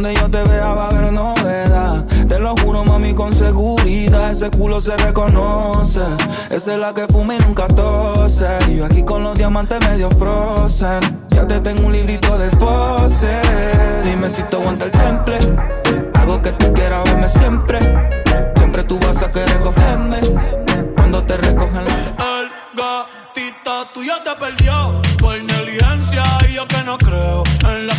Donde 0.00 0.14
yo 0.14 0.30
te 0.30 0.40
vea 0.44 0.74
va 0.74 0.84
a 0.84 0.86
haber 0.90 1.12
novedad. 1.12 2.06
Te 2.28 2.38
lo 2.38 2.54
juro, 2.58 2.84
mami, 2.84 3.14
con 3.14 3.32
seguridad. 3.32 4.30
Ese 4.30 4.48
culo 4.48 4.80
se 4.80 4.96
reconoce. 4.96 6.02
Esa 6.50 6.74
es 6.74 6.78
la 6.78 6.94
que 6.94 7.08
fuma 7.08 7.34
y 7.34 7.38
nunca 7.38 7.66
tose. 7.66 8.46
Y 8.68 8.76
yo 8.76 8.84
aquí 8.84 9.02
con 9.02 9.24
los 9.24 9.36
diamantes 9.36 9.80
medio 9.88 10.08
frozen. 10.12 11.00
Ya 11.30 11.48
te 11.48 11.58
tengo 11.58 11.88
un 11.88 11.92
librito 11.92 12.38
de 12.38 12.48
pose. 12.50 13.40
Dime 14.04 14.30
si 14.30 14.40
te 14.44 14.54
aguanta 14.54 14.84
el 14.84 14.92
temple. 14.92 15.36
Hago 16.14 16.42
que 16.42 16.52
tú 16.52 16.72
quieras 16.74 17.02
verme 17.02 17.28
siempre. 17.28 17.80
Siempre 18.54 18.84
tú 18.84 19.00
vas 19.00 19.20
a 19.20 19.32
querer 19.32 19.58
cogerme. 19.58 20.20
Cuando 20.94 21.24
te 21.24 21.38
recogen 21.38 21.84
la 21.84 22.38
El 22.38 22.50
gatito 22.76 23.84
tuyo 23.92 24.14
te 24.24 24.30
perdió 24.38 25.02
por 25.18 25.42
negligencia 25.42 26.22
y 26.48 26.52
yo 26.52 26.68
que 26.68 26.84
no 26.84 26.96
creo 26.98 27.42
en 27.68 27.88
la 27.88 27.94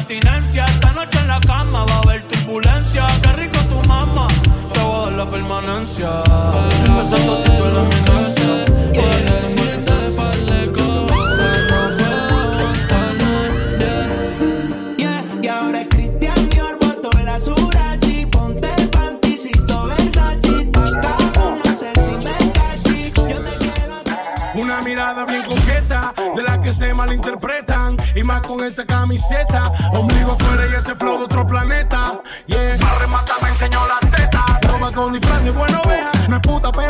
malinterpretan. 26.99 27.97
Y 28.15 28.23
más 28.23 28.41
con 28.41 28.63
esa 28.63 28.85
camiseta, 28.85 29.71
ombligo 29.93 30.33
afuera 30.33 30.67
y 30.69 30.75
ese 30.75 30.95
flow 30.95 31.17
de 31.19 31.25
otro 31.25 31.47
planeta. 31.47 32.21
Yeah. 32.45 32.77
Remata 32.99 33.33
me 33.41 33.49
enseñó 33.49 33.79
la 33.87 33.99
teta. 34.09 34.45
va 34.81 34.91
con 34.91 35.13
disfraz 35.13 35.43
de 35.43 35.51
buena 35.51 35.79
oveja. 35.81 36.11
No 36.27 36.35
es 36.35 36.41
puta, 36.41 36.71
pero 36.71 36.88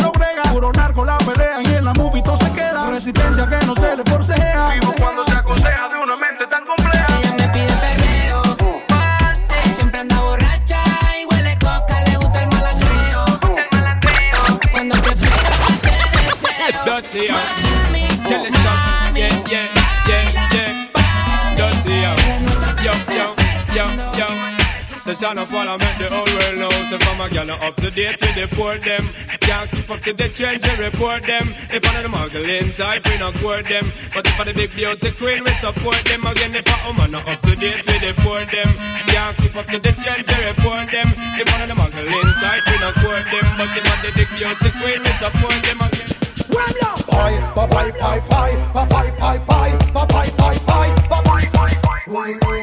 Up 25.20 25.52
all 25.52 25.68
I 25.68 25.76
make 25.76 26.00
the 26.00 26.08
whole 26.08 26.24
world 26.32 26.58
know. 26.64 26.72
So 26.88 26.96
from 26.96 27.20
a 27.20 27.28
gal 27.28 27.52
up 27.52 27.76
to 27.84 27.92
date 27.92 28.16
with 28.24 28.40
the 28.40 28.48
poor 28.56 28.80
them. 28.80 29.04
Can't 29.44 29.68
keep 29.68 29.92
up 29.92 30.00
to 30.08 30.16
the 30.16 30.32
trends 30.32 30.64
and 30.64 30.80
report 30.80 31.28
them. 31.28 31.44
If 31.68 31.84
one 31.84 32.00
of 32.00 32.04
the 32.08 32.12
muggling 32.14 32.72
type, 32.72 33.04
we 33.04 33.20
not 33.20 33.36
court 33.36 33.68
them. 33.68 33.84
But 34.16 34.24
if 34.24 34.40
I 34.40 34.48
the 34.48 34.56
big 34.56 34.72
beauty 34.72 35.12
queen, 35.20 35.44
we 35.44 35.52
support 35.60 36.00
them. 36.08 36.24
Again, 36.24 36.56
if 36.56 36.64
a 36.64 36.76
woman 36.88 37.12
not 37.12 37.28
up 37.28 37.36
to 37.44 37.52
date 37.52 37.84
with 37.84 38.00
the 38.00 38.16
poor 38.24 38.40
them. 38.48 38.72
Can't 39.12 39.36
keep 39.36 39.60
up 39.60 39.68
to 39.68 39.78
the 39.84 39.92
trends 39.92 40.24
and 40.24 40.44
report 40.56 40.88
them. 40.88 41.08
If 41.36 41.46
one 41.52 41.62
of 41.62 41.68
the 41.68 41.76
muggling 41.76 42.32
type, 42.40 42.64
we 42.64 42.76
not 42.80 42.96
court 43.04 43.26
them. 43.28 43.46
But 43.60 43.70
if 43.76 43.84
I 43.92 43.96
the 44.00 44.10
big 44.16 44.30
beauty 44.32 44.70
queen, 44.80 45.00
we 45.04 45.12
support 45.20 45.60
them 45.68 45.80
again. 45.84 46.10
Wemla! 46.48 46.92
Pie, 47.12 47.38
pa 47.60 47.64
pie, 47.68 47.92
pie, 47.92 48.22
pie, 48.24 48.56
pa 48.72 48.84
pie, 48.88 49.12
pie, 49.20 49.40
pie, 49.44 49.74
pa 49.92 50.04
pie, 50.08 50.32
pie, 50.32 50.60
pie, 50.64 50.92
pa 51.12 51.20
pie, 51.28 51.48
pie, 51.52 51.76
pie. 51.84 51.90
Uy, 52.08 52.32
uy, 52.40 52.60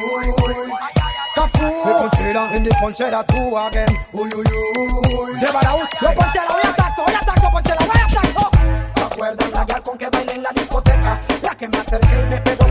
ponchera 2.37 2.55
en 2.55 2.63
the 2.63 2.69
ponchera 2.79 3.23
tú 3.23 3.57
again. 3.57 3.87
Uy, 4.13 4.29
uy, 4.35 4.45
uy. 4.45 5.39
De 5.39 5.51
Baraús. 5.51 5.87
Yo 6.01 6.13
ponchera, 6.13 6.47
voy 6.49 6.61
a 6.63 6.75
tacto, 6.75 7.03
voy 7.05 7.13
a 7.13 7.19
tacto, 7.19 7.51
ponchera, 7.51 7.85
voy 7.85 7.97
a 7.97 8.07
tacto. 8.13 8.49
¿Se 8.95 9.01
acuerdan 9.01 9.51
la 9.51 9.65
gal 9.65 9.83
con 9.83 9.97
que 9.97 10.09
bailé 10.09 10.33
en 10.33 10.43
la 10.43 10.51
discoteca? 10.51 11.21
La 11.41 11.55
que 11.55 11.67
me 11.67 11.77
acerqué 11.77 12.21
y 12.21 12.29
me 12.29 12.41
pegó 12.41 12.66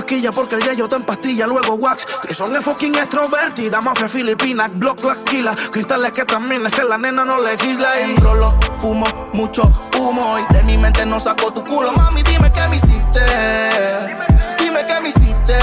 encasquilla 0.00 0.30
porque 0.30 0.54
el 0.56 0.62
yello 0.62 0.84
está 0.84 0.96
en 0.96 1.04
pastilla, 1.04 1.46
luego 1.46 1.74
wax. 1.74 2.06
Trison 2.22 2.54
es 2.56 2.64
fucking 2.64 2.94
extrovertida, 2.96 3.80
mafia 3.80 4.08
filipina, 4.08 4.68
Block 4.68 5.02
la 5.04 5.12
esquila. 5.12 5.54
Cristales 5.70 6.12
que 6.12 6.24
también 6.24 6.64
es 6.66 6.72
que 6.72 6.82
la 6.84 6.96
nena 6.96 7.24
no 7.24 7.36
legisla 7.38 7.88
y 8.00 8.10
Enrolo, 8.12 8.58
fumo, 8.76 9.06
mucho 9.34 9.62
humo 9.98 10.38
y 10.38 10.54
de 10.54 10.62
mi 10.64 10.78
mente 10.78 11.04
no 11.04 11.20
saco 11.20 11.52
tu 11.52 11.64
culo. 11.64 11.92
Mami, 11.92 12.22
dime 12.22 12.50
qué 12.52 12.60
me 12.68 12.76
hiciste. 12.76 13.20
Dime 14.58 14.84
qué 14.86 15.00
me 15.02 15.08
hiciste. 15.10 15.58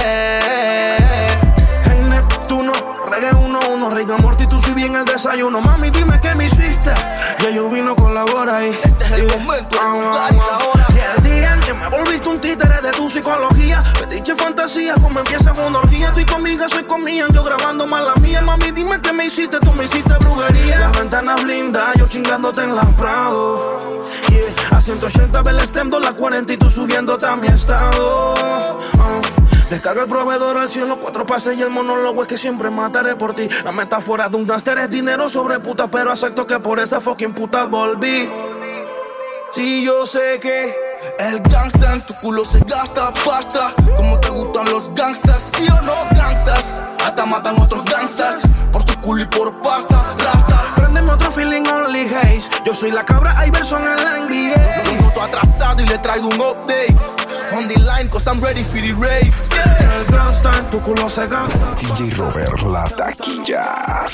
En 1.86 2.10
Neptuno, 2.10 2.74
reggae 3.08 3.34
uno, 3.36 3.60
uno, 3.72 3.90
Riga 3.90 4.18
Morty, 4.18 4.46
tú 4.46 4.62
si 4.62 4.72
bien 4.72 4.96
el 4.96 5.06
desayuno. 5.06 5.62
Mami, 5.62 5.90
dime 5.90 6.20
qué 6.22 6.36
me 6.36 6.46
hiciste. 6.46 6.94
Ya 7.40 7.50
yo 7.50 7.70
vino 7.70 7.96
colabora 7.96 8.64
y 8.66 8.70
este 8.70 9.06
es 9.06 9.12
el 9.14 9.28
momento, 9.28 9.80
el 9.82 10.02
lugar 10.02 10.32
y 10.32 10.38
la 10.38 10.68
hora. 10.68 10.88
Y 10.90 11.18
el 11.18 11.24
día 11.24 11.54
en 11.54 11.60
que 11.62 11.74
me 11.74 11.88
volviste 11.90 12.30
un 12.30 12.40
títere 12.40 12.82
de 12.82 12.87
tu 13.22 13.30
psicología. 13.30 13.82
Fetiche 13.82 14.36
fantasía, 14.36 14.96
como 14.96 15.20
empieza 15.20 15.54
una 15.68 15.80
orgía. 15.80 16.08
Estoy 16.08 16.26
conmigo, 16.26 16.68
soy 16.70 16.84
conmigo, 16.84 17.28
yo 17.34 17.44
grabando 17.44 17.86
más 17.88 18.04
la 18.04 18.16
mía. 18.16 18.42
Mami, 18.42 18.72
dime 18.72 19.00
qué 19.02 19.14
me 19.14 19.26
hiciste, 19.26 19.60
tú 19.60 19.72
me 19.74 19.84
hiciste 19.84 20.14
brujería. 20.20 20.80
Las 20.80 20.98
ventanas 20.98 21.44
blindas, 21.44 21.96
yo 21.98 22.08
chingándote 22.08 22.62
en 22.62 22.76
la 22.76 22.84
Prado. 22.98 24.04
Yeah. 24.30 24.78
A 24.78 24.82
180 24.82 25.42
ve 25.42 25.52
el 25.52 25.62
stem, 25.62 25.90
la 25.90 26.14
40 26.14 26.54
y 26.54 26.58
tú 26.58 26.70
subiéndote 26.70 27.26
a 27.26 27.36
mi 27.36 27.48
estado. 27.48 28.34
Ah. 28.44 29.22
Descarga 29.70 30.04
el 30.04 30.08
proveedor 30.08 30.58
al 30.58 30.70
cielo, 30.70 30.98
cuatro 31.02 31.26
pases 31.26 31.58
y 31.58 31.62
el 31.62 31.70
monólogo 31.70 32.22
es 32.22 32.28
que 32.28 32.38
siempre 32.38 32.70
mataré 32.70 33.16
por 33.16 33.34
ti. 33.34 33.50
La 33.66 33.74
metáfora 33.74 34.30
de 34.30 34.38
un 34.38 34.48
gánster 34.48 34.78
es 34.78 34.90
dinero 34.90 35.28
sobre 35.28 35.60
puta, 35.60 35.90
pero 35.90 36.12
acepto 36.12 36.48
que 36.48 36.60
por 36.60 36.80
esa 36.80 37.02
fucking 37.02 37.34
puta 37.34 37.66
volví. 37.66 38.30
Sí, 39.52 39.84
yo 39.84 40.06
sé 40.06 40.40
que 40.40 40.87
El 41.20 41.40
gangsta 41.42 41.94
en 41.94 42.02
tu 42.02 42.14
culo 42.16 42.46
se 42.46 42.60
gasta 42.66 43.12
pasta. 43.26 43.74
Como 43.96 44.20
te 44.20 44.30
gustan 44.30 44.66
los 44.72 44.94
gangsters, 44.96 45.52
sí 45.56 45.68
o 45.70 45.82
no, 45.82 45.96
gangstas. 46.16 46.74
Hasta 47.06 47.26
matan 47.26 47.60
otros 47.60 47.86
gangstas. 47.86 48.42
Por 48.72 48.84
tu 48.84 49.00
culo 49.02 49.24
y 49.24 49.26
por 49.26 49.62
pasta, 49.62 49.96
rasta. 49.98 50.60
Préndeme 50.76 51.12
otro 51.12 51.32
feeling 51.32 51.64
only 51.68 52.06
haze. 52.06 52.50
Yo 52.66 52.74
soy 52.74 52.92
la 52.92 53.04
cabra 53.04 53.36
Iverson 53.46 53.82
en 53.82 53.96
la 53.96 54.20
NBA. 54.20 54.92
Minuto 54.94 55.22
atrasado 55.22 55.82
y 55.82 55.86
le 55.86 55.98
traigo 56.00 56.28
un 56.28 56.40
update. 56.40 56.96
On 57.56 57.68
the 57.68 57.80
line, 57.80 58.10
cause 58.10 58.28
I'm 58.30 58.42
ready 58.42 58.64
for 58.64 58.82
the 58.82 58.94
race. 58.94 59.50
El 59.80 60.14
gangsta 60.14 60.52
en 60.58 60.70
tu 60.70 60.80
culo 60.82 61.10
se 61.10 61.28
gasta. 61.28 61.76
DJ 61.80 62.14
Robert, 62.16 62.60
la 62.64 62.84
taquilla. 62.86 64.08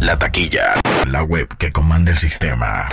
La 0.00 0.18
taquilla, 0.18 0.74
la 1.06 1.22
web 1.22 1.48
que 1.56 1.72
comanda 1.72 2.10
el 2.10 2.18
sistema. 2.18 2.88